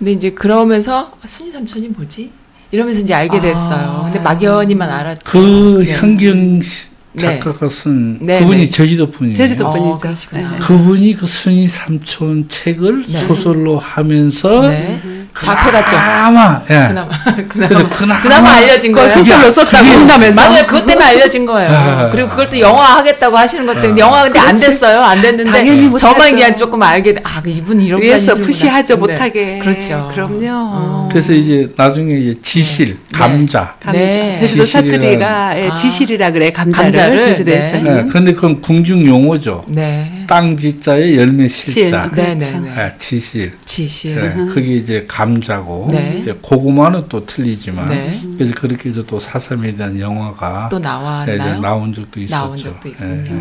근데 0.00 0.12
이제 0.12 0.30
그러면서 0.30 1.12
아, 1.22 1.26
순이 1.26 1.52
삼촌이 1.52 1.88
뭐지? 1.88 2.30
이러면서 2.72 3.00
이제 3.00 3.12
알게 3.12 3.38
됐어요. 3.38 4.00
아. 4.00 4.04
근데 4.04 4.18
막연히만 4.18 4.88
알았죠. 4.88 5.20
그 5.26 5.84
네. 5.84 5.92
현경 5.92 6.58
작가가 7.18 7.68
쓴 7.68 8.18
네. 8.22 8.40
그분이 8.40 8.64
네. 8.64 8.70
제주도 8.70 9.10
분이에요. 9.10 9.36
제주도 9.36 9.70
분이죠. 9.70 10.08
어, 10.08 10.14
네. 10.32 10.58
그분이 10.58 11.14
그 11.14 11.26
순이 11.26 11.68
삼촌 11.68 12.48
책을 12.48 13.08
네. 13.08 13.26
소설로 13.26 13.78
하면서 13.78 14.62
네. 15.34 15.46
잡혀갔죠. 15.46 15.96
그나마, 15.96 16.62
예. 16.70 16.88
그나마, 16.88 17.08
그나마, 17.48 17.88
그나마, 17.88 18.20
그나마 18.20 18.50
알려진 18.54 18.92
거예요. 18.92 19.08
소설로 19.08 19.50
썼다고 19.50 19.86
한다면서. 19.88 20.40
맞아요. 20.40 20.66
그것 20.66 20.86
때문에 20.86 21.04
알려진 21.06 21.46
거예요. 21.46 21.70
아. 21.70 22.08
그리고 22.10 22.28
그걸 22.28 22.48
또 22.48 22.58
영화 22.60 22.96
하겠다고 22.98 23.36
하시는 23.36 23.66
것 23.66 23.80
때문에 23.80 24.02
아. 24.02 24.06
영화 24.06 24.22
근데 24.24 24.38
안 24.38 24.56
됐어요. 24.56 25.00
안 25.00 25.20
됐는데 25.22 25.96
저만 25.98 26.32
그냥 26.32 26.56
조금 26.56 26.82
알게 26.82 27.16
아, 27.22 27.42
이분 27.46 27.80
이런 27.80 28.00
위에서 28.00 28.34
푸시하죠 28.34 28.96
못하게. 28.96 29.58
그렇죠. 29.60 30.10
그럼요. 30.12 30.48
어. 30.50 31.08
그래서 31.10 31.32
이제 31.32 31.68
나중에 31.76 32.14
이제 32.14 32.34
지실, 32.42 32.98
네. 33.10 33.18
감자. 33.18 33.74
네. 33.92 34.36
제주도 34.38 34.64
사투리가 34.66 35.58
예, 35.58 35.68
아. 35.70 35.74
지실이라 35.74 36.30
그래. 36.30 36.50
감자를, 36.50 36.90
감자를 36.92 37.22
제주도에서. 37.24 37.76
네. 37.78 37.82
네. 37.82 38.04
근데 38.12 38.32
그건 38.32 38.60
궁중 38.60 39.06
용어죠. 39.06 39.64
네. 39.68 40.19
땅 40.30 40.56
지자에 40.56 41.16
열매 41.16 41.48
실자. 41.48 42.08
네, 42.14 42.36
네, 42.36 42.60
네. 42.60 42.70
아, 42.70 42.96
지실. 42.96 43.50
지실. 43.64 44.14
네. 44.14 44.44
그게 44.54 44.74
이제 44.74 45.04
감자고 45.08 45.88
네. 45.90 46.24
고구마는 46.40 47.06
또 47.08 47.26
틀리지만 47.26 47.88
네. 47.88 48.22
그래서 48.38 48.54
그렇게 48.54 48.90
해서 48.90 49.02
또 49.02 49.18
사삼에 49.18 49.74
대한 49.74 49.98
영화가 49.98 50.68
또 50.70 50.78
나왔나요? 50.78 51.36
네, 51.36 51.60
나온 51.60 51.92
적도 51.92 52.20
있었죠. 52.20 52.36
나온 52.36 52.56
적도 52.56 52.88
있군요. 52.88 53.22
네. 53.24 53.32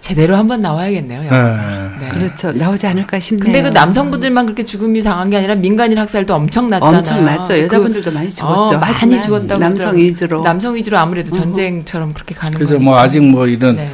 제대로 0.00 0.34
한번 0.34 0.60
나와야겠네요. 0.60 1.26
영화. 1.26 1.90
네. 2.00 2.08
그렇죠. 2.08 2.50
나오지 2.50 2.88
않을까 2.88 3.20
싶네요. 3.20 3.44
근데 3.44 3.62
그 3.62 3.68
남성분들만 3.68 4.46
그렇게 4.46 4.64
죽음이 4.64 5.00
당한 5.02 5.30
게 5.30 5.36
아니라 5.36 5.54
민간인 5.54 5.98
학살도 5.98 6.34
엄청 6.34 6.68
났잖아요. 6.68 6.98
엄청 6.98 7.24
났죠. 7.24 7.54
그 7.54 7.60
여자분들도 7.60 8.10
그, 8.10 8.14
많이 8.16 8.28
죽었죠. 8.28 8.74
어, 8.74 8.78
많이 8.80 9.22
죽었다고 9.22 9.60
남성 9.60 9.96
위주로. 9.96 10.40
남성 10.40 10.74
위주로 10.74 10.98
아무래도 10.98 11.30
전쟁처럼 11.30 12.12
그렇게 12.12 12.34
가는 12.34 12.54
거죠. 12.54 12.66
그래서 12.66 12.82
뭐 12.82 12.98
아직 12.98 13.22
뭐 13.22 13.46
이런 13.46 13.76
네. 13.76 13.88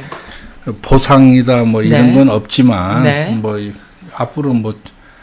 보상이다 0.81 1.63
뭐 1.63 1.81
이런 1.83 2.07
네. 2.07 2.13
건 2.13 2.29
없지만 2.29 3.03
네. 3.03 3.37
뭐 3.41 3.57
앞으로 4.15 4.53
뭐 4.53 4.73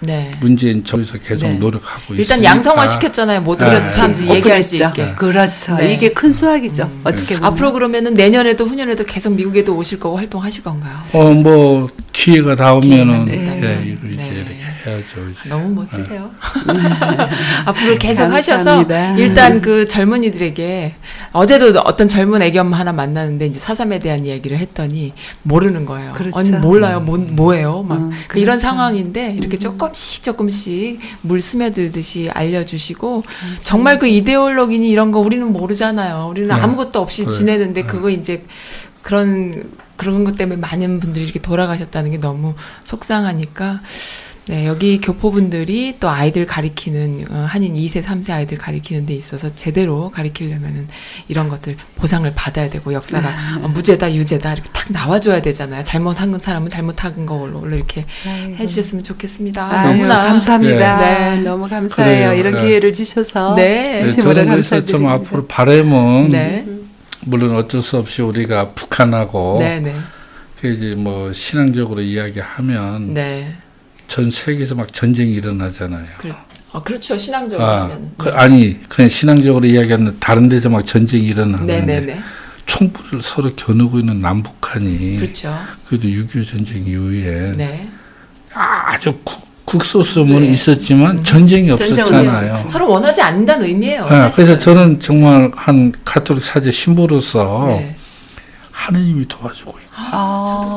네. 0.04 0.32
문재인 0.40 0.84
정부에서 0.84 1.18
계속 1.18 1.46
네. 1.46 1.54
노력하고 1.54 2.14
일단 2.14 2.38
있으니까. 2.38 2.44
양성화 2.44 2.86
시켰잖아요. 2.88 3.40
모든 3.42 3.72
네. 3.72 3.80
사람들이 3.80 4.26
네. 4.26 4.34
얘기할 4.34 4.60
수 4.60 4.74
있게. 4.74 5.12
그렇죠. 5.14 5.76
네. 5.76 5.94
이게 5.94 6.12
큰 6.12 6.32
수확이죠. 6.32 6.84
음. 6.84 7.00
어떻게 7.04 7.36
보면. 7.36 7.44
앞으로 7.44 7.72
그러면은 7.72 8.14
내년에도 8.14 8.64
후년에도 8.64 9.04
계속 9.04 9.34
미국에도 9.34 9.76
오실 9.76 10.00
거고 10.00 10.16
활동하실 10.16 10.64
건가요? 10.64 10.96
어, 11.12 11.32
뭐 11.32 11.88
기회가 12.12 12.56
닿으면은 12.56 13.28
예, 13.28 13.96
이제 14.10 14.41
해야죠. 14.84 15.28
이제. 15.30 15.48
너무 15.48 15.70
멋지세요. 15.70 16.30
앞으로 17.66 17.96
계속 17.98 18.24
하셔서 18.24 18.84
일단 19.16 19.60
그 19.60 19.86
젊은이들에게 19.88 20.94
어제도 21.32 21.78
어떤 21.80 22.08
젊은 22.08 22.42
애견 22.42 22.72
하나 22.72 22.92
만났는데 22.92 23.46
이제 23.46 23.60
사삼에 23.60 23.98
대한 23.98 24.26
이야기를 24.26 24.58
했더니 24.58 25.12
모르는 25.42 25.86
거예요. 25.86 26.12
그렇죠. 26.12 26.38
아니 26.38 26.50
몰라요. 26.50 27.00
뭐 27.00 27.18
뭐예요? 27.18 27.82
막 27.82 27.98
음, 27.98 28.10
그렇죠. 28.28 28.42
이런 28.42 28.58
상황인데 28.58 29.34
이렇게 29.34 29.56
음. 29.56 29.58
조금씩 29.58 30.24
조금씩 30.24 31.00
물 31.22 31.40
스며들듯이 31.40 32.30
알려주시고 32.32 33.22
그렇죠. 33.22 33.64
정말 33.64 33.98
그 33.98 34.06
이데올로기니 34.06 34.88
이런 34.90 35.12
거 35.12 35.20
우리는 35.20 35.46
모르잖아요. 35.52 36.28
우리는 36.30 36.48
네. 36.48 36.54
아무것도 36.54 37.00
없이 37.00 37.24
그래. 37.24 37.34
지내는데 37.34 37.82
네. 37.82 37.86
그거 37.86 38.10
이제 38.10 38.44
그런 39.02 39.70
그런 39.96 40.24
것 40.24 40.36
때문에 40.36 40.60
많은 40.60 41.00
분들이 41.00 41.24
이렇게 41.24 41.40
돌아가셨다는 41.40 42.10
게 42.10 42.18
너무 42.18 42.54
속상하니까 42.84 43.80
네, 44.48 44.66
여기 44.66 44.98
교포분들이 45.00 45.98
또 46.00 46.10
아이들 46.10 46.46
가리키는, 46.46 47.26
어, 47.30 47.46
한인 47.48 47.74
2세, 47.76 48.02
3세 48.02 48.32
아이들 48.32 48.58
가리키는 48.58 49.06
데 49.06 49.14
있어서 49.14 49.54
제대로 49.54 50.10
가리키려면은 50.10 50.88
이런 51.28 51.48
것을 51.48 51.76
보상을 51.94 52.30
받아야 52.34 52.68
되고 52.68 52.92
역사가 52.92 53.28
어, 53.62 53.68
무죄다, 53.68 54.12
유죄다 54.12 54.54
이렇게 54.54 54.68
탁 54.72 54.90
나와줘야 54.90 55.42
되잖아요. 55.42 55.84
잘못한 55.84 56.36
사람은 56.40 56.70
잘못한 56.70 57.24
걸로 57.24 57.64
이렇게 57.68 58.04
아이고. 58.26 58.56
해주셨으면 58.56 59.04
좋겠습니다. 59.04 59.64
아유, 59.70 59.92
너무나. 59.98 60.24
감사합니다. 60.24 60.98
네. 60.98 61.36
네. 61.36 61.42
너무 61.42 61.68
감사해요. 61.68 62.30
그래요. 62.30 62.40
이런 62.40 62.56
네. 62.56 62.62
기회를 62.66 62.92
주셔서. 62.92 63.54
네. 63.54 64.02
진심으로 64.02 64.44
감사드립니다. 64.44 64.86
좀 64.86 65.06
앞으로 65.06 65.46
바램은 65.46 66.28
네. 66.30 66.66
물론 67.26 67.54
어쩔 67.54 67.80
수 67.80 67.96
없이 67.96 68.22
우리가 68.22 68.70
북한하고 68.70 69.58
네, 69.60 69.78
네. 69.78 69.94
그 70.60 70.68
이제 70.72 70.96
뭐 70.96 71.32
신앙적으로 71.32 72.00
이야기하면 72.00 73.14
네. 73.14 73.54
전 74.12 74.30
세계에서 74.30 74.74
막 74.74 74.92
전쟁이 74.92 75.32
일어나잖아요. 75.32 76.04
그, 76.18 76.30
어, 76.72 76.82
그렇죠. 76.82 77.16
신앙적으로 77.16 77.66
아, 77.66 77.90
그, 78.18 78.28
아니 78.28 78.78
그냥 78.86 79.08
신앙적으로 79.08 79.66
이야기하는 79.66 80.18
다른 80.20 80.50
데서 80.50 80.68
막 80.68 80.86
전쟁이 80.86 81.24
일어나는데 81.24 81.80
네네네. 81.80 82.20
총불을 82.66 83.22
서로 83.22 83.54
겨누고 83.56 84.00
있는 84.00 84.20
남북한이 84.20 85.16
그렇죠. 85.16 85.56
그래도 85.86 86.08
6.25 86.08 86.46
전쟁 86.46 86.86
이후에 86.86 87.52
네. 87.56 87.88
아주 88.52 89.18
국, 89.24 89.48
국소수은 89.64 90.40
네. 90.40 90.48
있었지만 90.48 91.16
음. 91.16 91.24
전쟁이 91.24 91.70
없었잖아요. 91.70 92.68
서로 92.68 92.90
원하지 92.90 93.22
않는다는 93.22 93.64
의미예요. 93.64 94.06
네, 94.10 94.30
그래서 94.34 94.58
저는 94.58 95.00
정말 95.00 95.50
한 95.56 95.90
가톨릭 96.04 96.44
사제 96.44 96.70
신부로서 96.70 97.64
네. 97.68 97.96
하느님이 98.72 99.26
도와주고 99.26 99.70
있고 99.70 99.90
아, 99.94 100.76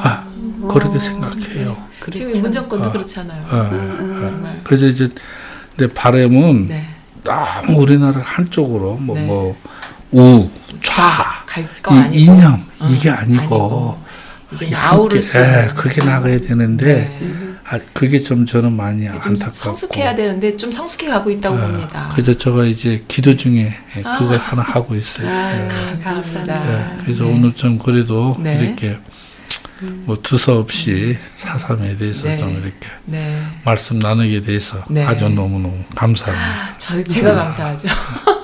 아, 0.00 0.27
그렇게 0.66 0.98
생각해요. 0.98 1.76
그렇죠. 2.00 2.18
지금 2.18 2.42
문정권도 2.42 2.88
어. 2.88 2.92
그렇잖아요. 2.92 3.44
어, 3.50 3.68
음, 3.72 4.42
어. 4.44 4.60
그래서 4.64 4.86
이제 4.86 5.08
내 5.76 5.86
바람은 5.86 6.66
네. 6.66 6.88
너무 7.22 7.82
우리나라 7.82 8.20
한쪽으로 8.20 8.94
뭐 8.96 9.16
네. 9.16 9.26
뭐 9.26 9.56
우, 10.10 10.48
좌, 10.80 11.44
이, 12.12 12.24
이념 12.24 12.64
어, 12.78 12.88
이게 12.90 13.10
아니고, 13.10 13.42
아니고 13.42 13.98
이제 14.52 14.74
아우를 14.74 15.20
예, 15.20 15.74
그렇게 15.74 16.02
나가야 16.02 16.40
되는데 16.40 17.18
네. 17.20 17.48
아, 17.70 17.78
그게 17.92 18.18
좀 18.18 18.46
저는 18.46 18.72
많이 18.72 19.06
안타깝고 19.06 19.36
성숙해야 19.36 20.16
되는데 20.16 20.56
좀 20.56 20.72
성숙해 20.72 21.08
가고 21.08 21.30
있다고 21.30 21.56
아, 21.56 21.60
봅니다. 21.60 22.08
그래서 22.12 22.32
제가 22.32 22.64
이제 22.64 23.04
기도 23.08 23.36
중에 23.36 23.74
아. 24.02 24.18
그걸 24.18 24.38
하나 24.38 24.62
하고 24.62 24.94
있어요. 24.94 25.28
아, 25.28 25.52
네. 25.52 25.68
감사합니다. 26.02 26.62
네. 26.62 26.98
그래서 27.04 27.24
네. 27.24 27.30
오늘 27.30 27.52
좀 27.52 27.78
그래도 27.78 28.34
네. 28.40 28.64
이렇게 28.64 28.98
뭐 29.80 30.16
두서없이 30.22 31.16
사삼에 31.36 31.96
대해서 31.96 32.24
네. 32.26 32.38
좀 32.38 32.50
이렇게 32.52 32.86
네. 33.04 33.40
말씀 33.64 33.98
나누게 33.98 34.42
돼서 34.42 34.84
네. 34.88 35.04
아주 35.04 35.28
너무너무 35.28 35.84
감사합니다. 35.94 36.78
저, 36.78 37.02
제가 37.04 37.34
감사하죠. 37.34 37.88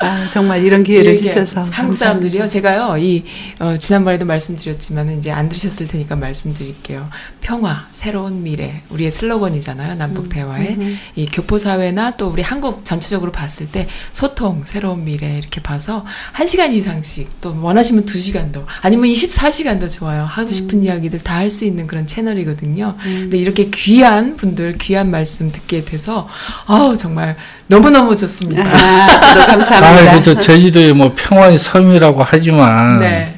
아, 0.00 0.28
정말 0.30 0.64
이런 0.64 0.82
기회를 0.82 1.16
주셔서 1.16 1.62
한국 1.70 1.94
사람들이요. 1.96 2.46
제가요 2.46 2.96
이 2.98 3.24
어, 3.58 3.76
지난번에도 3.78 4.24
말씀드렸지만 4.26 5.18
이제 5.18 5.30
안 5.30 5.48
들으셨을 5.48 5.88
테니까 5.88 6.16
말씀드릴게요. 6.16 7.08
평화, 7.40 7.86
새로운 7.92 8.42
미래 8.42 8.82
우리의 8.90 9.10
슬로건이잖아요. 9.10 9.96
남북 9.96 10.26
음, 10.26 10.28
대화의 10.30 10.68
음, 10.76 10.80
음. 10.82 10.98
이 11.16 11.26
교포 11.26 11.58
사회나 11.58 12.16
또 12.16 12.28
우리 12.28 12.42
한국 12.42 12.84
전체적으로 12.84 13.32
봤을 13.32 13.70
때 13.70 13.88
소통, 14.12 14.62
새로운 14.64 15.04
미래 15.04 15.38
이렇게 15.38 15.60
봐서 15.62 16.04
한 16.32 16.46
시간 16.46 16.72
이상씩 16.72 17.40
또 17.40 17.56
원하시면 17.60 18.04
두 18.06 18.18
시간도 18.18 18.66
아니면 18.82 19.10
24시간도 19.10 19.90
좋아요. 19.90 20.24
하고 20.24 20.52
싶은 20.52 20.78
음. 20.80 20.84
이야기들 20.84 21.18
다 21.20 21.40
할 21.40 21.50
수 21.50 21.64
있는 21.64 21.86
그런 21.86 22.06
채널이거든요. 22.06 22.96
음. 22.98 23.18
근데 23.22 23.38
이렇게 23.38 23.70
귀한 23.70 24.36
분들 24.36 24.74
귀한 24.78 25.10
말씀 25.10 25.50
듣게 25.50 25.84
돼서 25.84 26.28
아우 26.66 26.96
정말 26.96 27.36
너무너무 27.70 28.16
좋습니다. 28.16 28.62
아, 28.64 29.46
감사합니다. 29.46 29.88
아, 29.88 30.20
그래도 30.20 30.38
제주도에 30.40 30.92
뭐 30.92 31.14
평화의 31.16 31.56
섬이라고 31.56 32.24
하지만 32.24 32.98
네. 32.98 33.36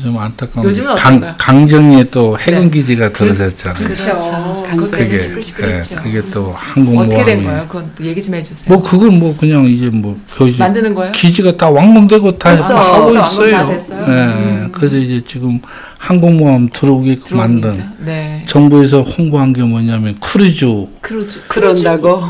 좀 0.00 0.18
안타까운 0.18 0.66
요즘은 0.66 0.94
강, 0.94 1.34
강정에 1.36 2.04
또 2.04 2.38
해군 2.38 2.64
네. 2.64 2.70
기지가 2.70 3.10
그, 3.10 3.26
들어졌잖아요. 3.34 3.84
그렇죠. 3.84 4.64
그게 4.70 5.16
네, 5.16 5.80
그게 5.96 6.22
또 6.30 6.54
항공모함이 6.56 7.08
어떻게 7.08 7.24
된 7.24 7.44
거예요? 7.44 7.66
그건 7.68 7.90
또 7.94 8.04
얘기 8.04 8.22
좀 8.22 8.34
해주세요. 8.34 8.72
뭐 8.72 8.82
그건 8.82 9.18
뭐 9.18 9.36
그냥 9.36 9.66
이제 9.66 9.90
뭐 9.90 10.16
만드는 10.58 10.94
거예요? 10.94 11.12
기지가 11.12 11.56
다 11.56 11.68
완공되고 11.68 12.38
다 12.38 12.54
하고 12.54 13.10
있어요. 13.10 13.66
됐어요? 13.66 14.06
네, 14.06 14.14
음. 14.14 14.68
그래서 14.72 14.96
이제 14.96 15.22
지금 15.26 15.60
항공모함 15.98 16.70
들어오게끔 16.72 17.36
만든 17.36 17.74
네. 17.98 18.44
정부에서 18.48 19.02
홍보한 19.02 19.52
게 19.52 19.62
뭐냐면 19.62 20.16
크루즈 20.20 20.86
크루즈 21.00 21.42
그런다고 21.46 22.20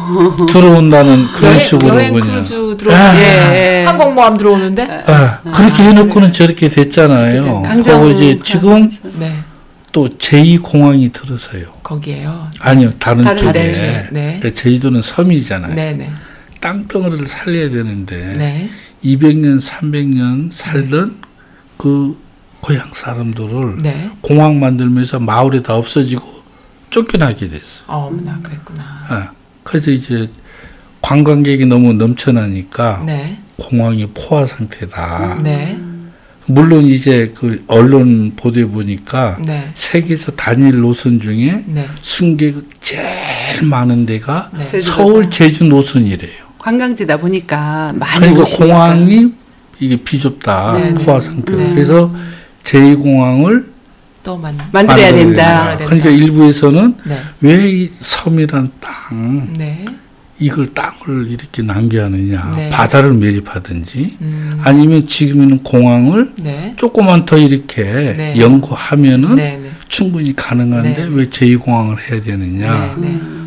들어온다는 0.47 1.27
그런 1.35 1.53
여행, 1.53 1.59
식으로 1.59 1.95
여행 1.95 2.13
그냥 2.13 2.27
크루즈 2.29 2.77
들어오는 2.77 3.01
아, 3.01 3.17
예. 3.19 3.85
항공모함 3.87 4.37
들어오는데 4.37 5.05
아, 5.07 5.41
그렇게 5.55 5.85
해놓고는 5.85 6.35
저렇게 6.35 6.69
됐잖아요. 6.69 7.43
그리고 7.85 8.09
이제 8.09 8.39
지금 8.43 8.91
네. 9.19 9.43
또 9.93 10.09
제2공항이 10.09 11.13
들어서요. 11.13 11.65
거기에요? 11.83 12.49
아니요, 12.61 12.91
다른, 12.99 13.25
다른 13.25 13.39
쪽에. 13.39 13.73
네. 14.11 14.41
그 14.43 14.55
제주도는 14.55 15.03
섬이잖아요. 15.03 15.75
네네. 15.75 15.93
네. 15.93 16.13
땅덩어리를 16.61 17.27
살려야 17.27 17.71
되는데 17.71 18.33
네. 18.39 18.71
200년, 19.05 19.61
300년 19.61 20.51
살던 20.53 21.17
그 21.77 22.17
고향 22.61 22.89
사람들을 22.93 23.79
네. 23.79 24.11
공항 24.21 24.61
만들면서 24.61 25.19
마을이 25.19 25.63
다 25.63 25.75
없어지고 25.75 26.23
쫓겨나게 26.91 27.51
됐어. 27.51 27.85
어머나 27.87 28.39
그랬구나. 28.43 28.83
어. 29.11 29.29
그래서 29.65 29.91
이제 29.91 30.31
관광객이 31.01 31.67
너무 31.67 31.93
넘쳐나니까 31.93 33.03
네. 33.05 33.39
공항이 33.59 34.09
포화 34.15 34.47
상태다. 34.47 35.41
네. 35.43 35.79
물론 36.47 36.85
이제 36.87 37.33
그 37.35 37.63
언론 37.69 38.33
보도에 38.37 38.65
보니까 38.65 39.39
네. 39.45 39.71
세계에서 39.75 40.33
단일 40.33 40.81
노선 40.81 41.21
중에 41.21 41.65
네. 41.67 41.87
승객 42.03 42.57
제일 42.81 43.63
많은 43.63 44.07
데가 44.07 44.51
네. 44.57 44.81
서울 44.81 45.31
제주 45.31 45.65
노선이래요. 45.65 46.43
관광지다 46.59 47.17
보니까 47.19 47.93
많이 47.97 48.21
그러니까 48.33 48.45
공항이 48.57 49.33
이게 49.81 49.97
비좁다 49.97 50.73
네, 50.75 50.91
네. 50.93 51.05
포화 51.05 51.21
상태. 51.21 51.55
네. 51.55 51.71
그래서 51.71 52.13
제2 52.63 53.03
공항을 53.03 53.73
또 54.23 54.37
만, 54.37 54.57
만들어야 54.73 55.13
된다. 55.13 55.71
된다. 55.71 55.85
그러니까 55.85 56.11
일부에서는 56.11 56.97
네. 57.05 57.21
왜이 57.41 57.91
섬이란 57.99 58.71
땅 58.81 59.53
네. 59.57 59.85
이걸 60.43 60.67
땅을 60.69 61.29
이렇게 61.31 61.63
낭비하느냐 61.63 62.53
네. 62.57 62.71
바다를 62.71 63.15
매립하든지 63.15 64.19
음. 64.21 64.61
아니면 64.63 65.07
지금 65.07 65.43
있는 65.43 65.63
공항을 65.63 66.33
네. 66.37 66.75
조금만 66.77 67.25
더 67.25 67.39
이렇게 67.39 67.83
네. 67.85 68.35
연구하면은 68.39 69.37
네, 69.37 69.57
네. 69.57 69.71
충분히 69.89 70.35
가능한데 70.35 71.09
왜 71.11 71.27
제2공항을 71.27 71.99
해야 72.11 72.23
되느냐 72.23 72.97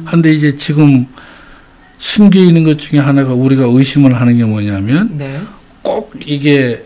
한데 0.05 0.31
이제 0.31 0.55
지금 0.55 1.07
숨겨 1.97 2.39
있는 2.39 2.63
것 2.63 2.79
중에 2.79 2.99
하나가 2.99 3.33
우리가 3.33 3.65
의심을 3.67 4.19
하는 4.19 4.37
게 4.37 4.45
뭐냐면 4.45 5.19
꼭 5.81 6.13
이게 6.25 6.81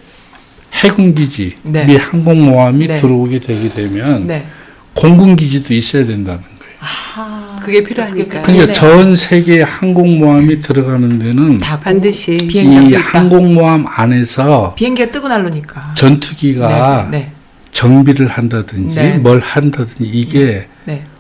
해군 0.74 1.16
기지, 1.16 1.58
네. 1.64 1.86
미 1.86 1.96
항공모함이 1.96 2.88
네. 2.88 2.98
들어오게 2.98 3.40
되게 3.40 3.70
되면 3.70 4.28
네. 4.28 4.46
공군 4.94 5.36
기지도 5.36 5.74
있어야 5.74 6.06
된다는 6.06 6.42
거예요. 6.42 6.76
아, 6.80 7.49
그게 7.70 7.84
필요하니까. 7.84 8.42
그러니까 8.42 8.74
전 8.74 9.16
세계 9.16 9.62
항공모함이 9.62 10.62
들어가는 10.62 11.20
데는 11.20 11.60
다 11.60 11.80
반드시 11.80 12.36
이 12.36 12.96
항공모함 12.96 13.86
안에서 13.88 14.74
비행기가 14.76 15.12
뜨고 15.12 15.28
날르니까 15.28 15.94
전투기가 15.96 17.08
네, 17.12 17.20
네, 17.20 17.26
네. 17.26 17.32
정비를 17.72 18.28
한다든지 18.28 19.00
뭘 19.20 19.40
한다든지 19.40 20.04
이게 20.04 20.68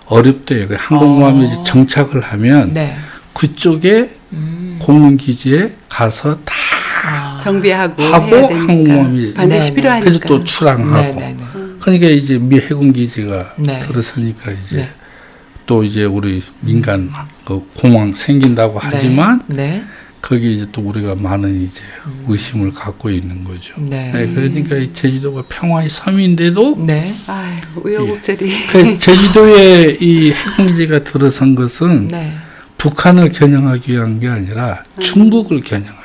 어렵대요. 0.07 0.67
그 0.69 0.75
항공모함이 0.79 1.45
어. 1.45 1.63
정착을 1.63 2.19
하면 2.21 2.73
그쪽에 3.33 4.09
음. 4.33 4.79
공군 4.81 5.17
기지에 5.17 5.73
가서 5.87 6.39
다 6.43 6.55
아. 7.05 7.39
정비하고 7.43 8.01
하고 8.01 8.35
항공모함이 8.35 9.33
반드시. 9.35 9.71
필요하니까 9.75 10.03
그래서 10.03 10.19
또 10.27 10.43
출항하고 10.43 11.19
네네네. 11.19 11.37
그러니까 11.79 12.07
이제 12.07 12.39
미 12.39 12.57
해군 12.59 12.91
기지가 12.91 13.53
네. 13.59 13.79
들어서니까 13.81 14.51
이제 14.51 14.77
네. 14.77 14.89
또 15.69 15.83
이제 15.83 16.03
우리 16.03 16.41
민간 16.61 17.11
그 17.45 17.63
공항 17.77 18.11
생긴다고 18.11 18.73
네. 18.73 18.79
하지만 18.81 19.39
네. 19.45 19.83
거기 20.19 20.55
이제 20.55 20.67
또 20.71 20.81
우리가 20.81 21.13
많은 21.13 21.61
이제 21.61 21.81
음. 22.07 22.25
의심을 22.27 22.73
갖고 22.73 23.11
있는 23.11 23.43
거죠. 23.43 23.75
네. 23.77 24.11
네 24.11 24.33
그러니까 24.33 24.77
이 24.77 24.91
제주도가 24.91 25.43
평화의 25.47 25.87
섬인데도 25.89 26.85
네. 26.87 27.13
아 27.27 27.55
우여곡절이 27.83 28.51
예. 28.51 28.65
그 28.71 28.97
제주도에 28.97 29.97
이 30.01 30.31
해군기지가 30.31 31.03
들어선 31.03 31.53
것은 31.53 32.07
네. 32.07 32.35
북한을 32.79 33.31
겨냥하기 33.31 33.91
위한 33.91 34.19
게 34.19 34.27
아니라 34.27 34.83
음. 34.95 34.99
중국을 34.99 35.61
겨냥하기 35.61 35.99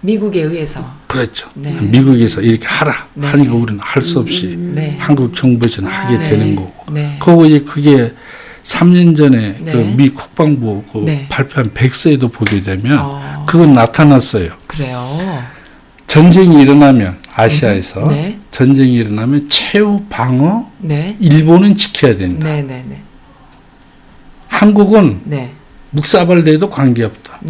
미국에 0.00 0.42
의해서. 0.42 0.94
그렇죠. 1.06 1.48
네. 1.54 1.72
미국에서 1.80 2.42
이렇게 2.42 2.66
하라 2.66 3.06
네. 3.14 3.26
하니까 3.26 3.54
우리는 3.54 3.80
할 3.80 4.02
수 4.02 4.20
없이 4.20 4.54
음, 4.54 4.72
네. 4.74 4.96
한국 5.00 5.34
정부에서는 5.34 5.90
아, 5.90 5.92
하게 5.92 6.18
네. 6.18 6.28
되는 6.28 6.54
거고. 6.54 6.92
네. 6.92 7.16
그거 7.18 7.46
이제 7.46 7.60
그게 7.60 8.12
3년 8.68 9.16
전에 9.16 9.56
네. 9.60 9.72
그미 9.72 10.10
국방부 10.10 10.84
그 10.92 11.04
발표한 11.30 11.72
백서에도 11.72 12.28
보게 12.28 12.62
되면 12.62 12.98
어. 13.00 13.44
그건 13.46 13.72
나타났어요. 13.72 14.50
그래요. 14.66 15.42
전쟁이 16.06 16.60
일어나면 16.62 17.18
아시아에서 17.32 18.04
전쟁이 18.50 18.94
일어나면 18.94 19.48
최후 19.48 20.04
방어 20.10 20.70
일본은 21.18 21.76
지켜야 21.76 22.14
된다. 22.16 22.46
한국은 24.48 25.22
묵사발대도 25.90 26.68
관계 26.68 27.04
없다. 27.04 27.40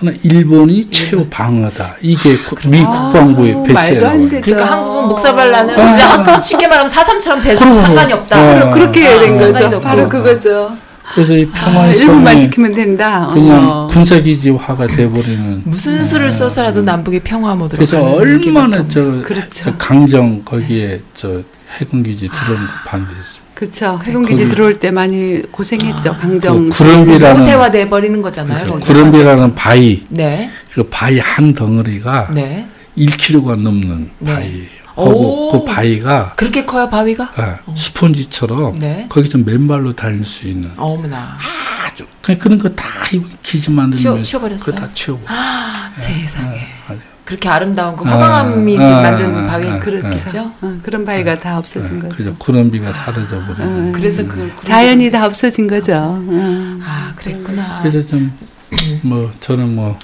네. 0.00 0.12
일본이 0.24 0.88
최후 0.90 1.26
방어다. 1.30 1.96
이게 2.02 2.30
미 2.68 2.82
국방부의 2.84 3.62
백세에 3.66 4.00
나와요. 4.00 4.28
그러니까 4.28 4.72
한국은 4.72 5.08
목사발라는 5.08 5.80
아. 5.80 6.42
쉽게 6.42 6.66
말하면 6.66 6.88
사삼처럼 6.88 7.42
배서 7.42 7.64
상관이 7.64 8.12
없다. 8.12 8.36
아. 8.36 8.70
그렇게 8.70 9.06
아. 9.06 9.20
된 9.20 9.38
거죠. 9.38 9.80
바로 9.80 10.08
그거죠. 10.08 10.76
그래서 11.14 11.34
이 11.34 11.46
평화의 11.46 11.90
아, 11.90 11.94
일본만 11.94 12.40
지키면 12.40 12.74
된다. 12.74 13.28
그냥 13.32 13.68
어. 13.68 13.86
군사기지화가 13.90 14.86
돼버리는. 14.86 15.62
무슨 15.64 16.02
수를 16.02 16.32
써서라도 16.32 16.82
남북의 16.82 17.20
평화 17.20 17.54
모드로 17.54 17.76
그래서 17.76 18.02
얼마나 18.02 18.86
저 18.88 19.20
그렇죠. 19.22 19.74
강정 19.78 20.42
거기에 20.44 21.00
저 21.14 21.42
해군기지 21.78 22.28
들어온 22.28 22.66
거 22.66 22.72
반대했습니다. 22.86 23.43
그렇죠. 23.54 23.98
해군기지 24.02 24.48
들어올 24.48 24.80
때 24.80 24.90
많이 24.90 25.42
고생했죠. 25.50 26.10
아, 26.12 26.16
강정. 26.16 26.68
그 26.70 26.76
구름비라는 26.76 27.40
세화돼 27.40 27.88
버리는 27.88 28.20
거잖아요. 28.20 28.66
그렇죠. 28.66 28.86
구름비라는 28.86 29.54
바위. 29.54 30.04
네. 30.08 30.50
그 30.72 30.82
바위 30.84 31.18
한 31.20 31.54
덩어리가 31.54 32.30
네. 32.34 32.66
1kg가 32.98 33.56
넘는 33.60 34.10
네. 34.18 34.32
바위예요. 34.34 34.84
오, 34.96 35.50
그 35.50 35.64
바위가 35.64 36.34
그렇게 36.36 36.64
커요 36.64 36.88
바위가? 36.88 37.32
네, 37.36 37.74
스폰지처럼 37.76 38.78
네. 38.78 39.06
거기서 39.08 39.38
맨발로 39.38 39.94
다닐 39.96 40.22
수 40.22 40.46
있는. 40.46 40.70
어머나. 40.76 41.36
아주 41.84 42.06
그냥 42.22 42.38
그런 42.38 42.58
거 42.58 42.68
다 42.76 42.84
기지 43.42 43.70
만들면 43.72 44.22
치워, 44.22 44.42
버렸어요 44.42 44.74
그다 44.76 44.88
치워. 44.94 45.20
아, 45.26 45.90
세상에. 45.92 46.58
네, 46.90 46.98
그렇게 47.24 47.48
아름다운 47.48 47.96
그 47.96 48.04
화강암이 48.04 48.78
아, 48.78 49.00
만든 49.02 49.36
아, 49.36 49.46
바위 49.46 49.68
아, 49.68 49.78
그렇죠. 49.78 50.52
어, 50.60 50.78
그런 50.82 51.04
바위가 51.04 51.38
다 51.38 51.58
없어진 51.58 51.98
거죠. 51.98 52.16
그죠. 52.16 52.36
구름비가 52.38 52.92
사라져 52.92 53.44
버리고. 53.46 53.92
그래서 53.92 54.26
그 54.26 54.52
자연이 54.62 55.10
다 55.10 55.24
없어진 55.26 55.66
거죠. 55.66 55.94
아 55.94 57.12
그랬구나. 57.16 57.80
그래서 57.82 58.06
좀 58.06 58.32
뭐 59.02 59.30
저는 59.40 59.74
뭐 59.74 59.98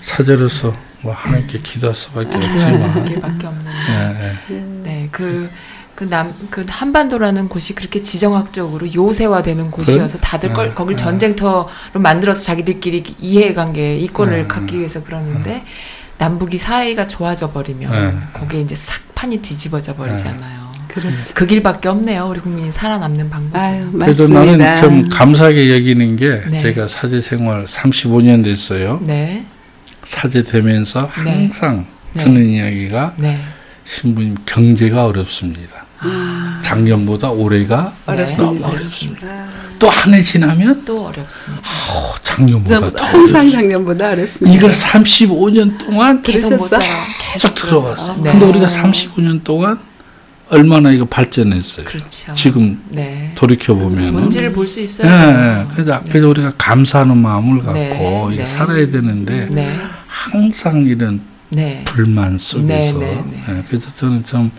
사제로서 0.00 0.74
뭐 1.02 1.12
하나님께 1.12 1.60
기도할 1.62 1.94
수밖에 1.94 2.34
없지만 2.34 3.04
그게밖에 3.04 3.46
없는데. 3.46 3.70
네, 3.88 4.36
네. 4.48 4.64
네 4.82 5.08
그. 5.12 5.50
그 5.94 6.08
남, 6.08 6.32
그 6.48 6.64
한반도라는 6.68 7.48
곳이 7.48 7.74
그렇게 7.74 8.04
지정학적으로 8.04 8.86
요새화되는 8.94 9.72
곳이어서 9.72 10.18
다들 10.18 10.52
걸, 10.52 10.72
거길 10.72 10.96
전쟁터로 10.96 11.68
만들어서 11.94 12.44
자기들끼리 12.44 13.02
이해관계, 13.18 13.96
이권을 13.96 14.46
갖기 14.46 14.78
위해서 14.78 15.02
그러는데, 15.02 15.64
남북이 16.18 16.58
사이가 16.58 17.06
좋아져 17.06 17.52
버리면 17.52 17.90
네. 17.92 18.26
거기에 18.32 18.60
이제 18.60 18.74
싹 18.74 19.14
판이 19.14 19.38
뒤집어져 19.38 19.94
버리잖아요. 19.94 20.60
네. 20.72 20.78
그렇죠. 20.88 21.34
그 21.34 21.46
길밖에 21.46 21.88
없네요. 21.88 22.26
우리 22.28 22.40
국민이 22.40 22.72
살아남는 22.72 23.30
방법. 23.30 23.58
아유, 23.58 23.90
그래도 23.92 24.26
나는 24.26 24.76
좀 24.80 25.08
감사하게 25.08 25.74
여기는 25.76 26.16
게 26.16 26.42
네. 26.50 26.58
제가 26.58 26.88
사제 26.88 27.20
생활 27.20 27.64
35년 27.66 28.42
됐어요. 28.42 28.98
네. 29.02 29.46
사제 30.04 30.42
되면서 30.42 31.08
네. 31.24 31.30
항상 31.30 31.86
네. 32.14 32.24
듣는 32.24 32.44
이야기가 32.48 33.14
네. 33.18 33.38
신부님 33.84 34.36
경제가 34.44 35.06
어렵습니다. 35.06 35.87
아. 36.00 36.60
작년보다 36.62 37.30
올해가 37.30 37.92
어렵습니다. 38.06 38.68
어렵습니다. 38.68 39.46
또 39.78 39.88
한 39.90 40.12
해 40.14 40.20
지나면 40.20 40.84
또 40.84 41.06
어렵습니다. 41.06 41.62
어, 41.62 42.14
작년보다 42.22 42.92
더 42.92 43.04
항상 43.04 43.50
작년보다 43.50 44.10
어렵습니다. 44.10 44.56
이걸 44.56 44.70
35년 44.70 45.78
동안 45.78 46.22
계속 46.22 46.50
들어왔어. 47.54 48.16
네. 48.22 48.30
근데 48.32 48.46
우리가 48.46 48.66
35년 48.66 49.42
동안 49.44 49.78
얼마나 50.50 50.90
이거 50.90 51.04
발전했어요. 51.04 51.84
그렇죠. 51.84 52.34
지금 52.34 52.82
네. 52.88 53.32
돌이켜 53.36 53.74
보면 53.74 54.12
본질을 54.14 54.52
볼수 54.52 54.80
있어요. 54.80 55.10
네, 55.10 55.26
네. 55.32 55.66
그래서 55.72 55.98
네. 55.98 56.04
그래서 56.10 56.28
우리가 56.28 56.52
감사하는 56.56 57.16
마음을 57.18 57.60
갖고 57.60 57.74
네. 57.74 58.26
이게 58.32 58.42
네. 58.42 58.46
살아야 58.46 58.90
되는데 58.90 59.48
네. 59.50 59.78
항상 60.06 60.84
이런 60.86 61.20
불만 61.84 62.36
속에서 62.38 62.98
그래서 63.68 63.88
저는 63.94 64.24
좀 64.24 64.50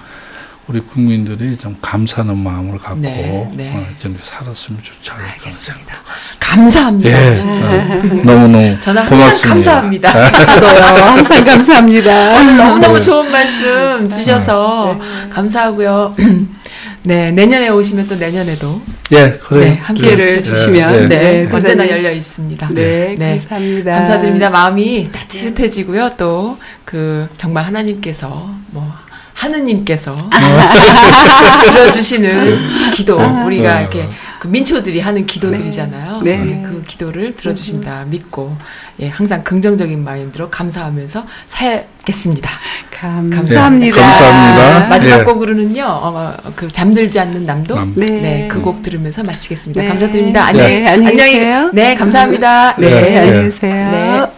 우리 0.69 0.79
국민들이 0.81 1.57
좀 1.57 1.75
감사하는 1.81 2.37
마음을 2.37 2.77
갖고 2.77 3.01
네, 3.01 3.49
네. 3.55 3.73
어, 3.75 3.83
좀 3.97 4.15
살았으면 4.21 4.83
좋지 4.83 5.09
않을까 5.09 5.31
알겠습니다. 5.33 5.95
감사합니다. 6.39 7.09
예, 7.09 7.35
어, 7.41 8.23
너무너무 8.23 8.77
고맙습니다. 9.09 9.49
감사합니다. 9.49 10.31
저도요. 10.45 10.83
항상 11.05 11.43
감사합니다. 11.45 12.11
어, 12.37 12.43
너무너무 12.43 13.01
좋은 13.01 13.31
말씀 13.31 14.07
주셔서 14.07 14.95
네. 14.99 15.29
감사하고요. 15.29 16.15
네, 17.01 17.31
내년에 17.31 17.69
오시면 17.69 18.07
또 18.07 18.15
내년에도 18.15 18.79
예, 19.11 19.31
그래. 19.41 19.69
네, 19.69 19.75
함께를 19.81 20.33
해 20.33 20.39
주시면 20.39 21.09
네, 21.09 21.45
네, 21.47 21.49
언제나 21.51 21.89
열려 21.89 22.11
있습니다. 22.11 22.69
네, 22.73 23.15
네, 23.17 23.39
감사합니다. 23.39 23.93
감사드립니다. 23.95 24.49
마음이 24.51 25.09
따뜻해지고요. 25.11 26.11
또 26.15 26.59
그 26.89 27.27
정말 27.37 27.65
하나님께서 27.65 28.49
뭐 28.71 28.91
하느님께서 29.39 30.17
들어주시는 31.65 32.91
기도 32.93 33.17
우리가 33.45 33.77
어. 33.77 33.79
이렇게 33.79 34.09
그 34.39 34.47
민초들이 34.47 34.99
하는 34.99 35.25
기도들이잖아요. 35.25 36.21
네. 36.23 36.37
네. 36.37 36.63
그 36.65 36.83
기도를 36.85 37.35
들어주신다 37.35 38.05
믿고 38.05 38.55
예, 39.01 39.07
항상 39.07 39.43
긍정적인 39.43 40.03
마인드로 40.03 40.49
감사하면서 40.49 41.25
살겠습니다. 41.47 42.49
감, 42.91 43.29
감사합니다. 43.29 43.85
네, 43.85 43.91
감사합니다. 43.91 44.87
마지막 44.87 45.17
네. 45.19 45.23
곡으로는요, 45.23 45.85
어, 45.85 46.35
그 46.55 46.69
잠들지 46.71 47.19
않는 47.19 47.45
남도 47.45 47.85
네, 47.95 48.05
네그곡 48.47 48.83
들으면서 48.83 49.23
마치겠습니다. 49.23 49.81
네. 49.81 49.87
감사드립니다. 49.87 50.45
안녕, 50.47 50.67
네, 50.67 50.87
안녕히 50.87 51.33
계세요. 51.33 51.71
네, 51.73 51.95
감사합니다. 51.95 52.75
네, 52.77 52.89
네 52.89 53.17
안녕히 53.17 53.43
계세요. 53.43 54.29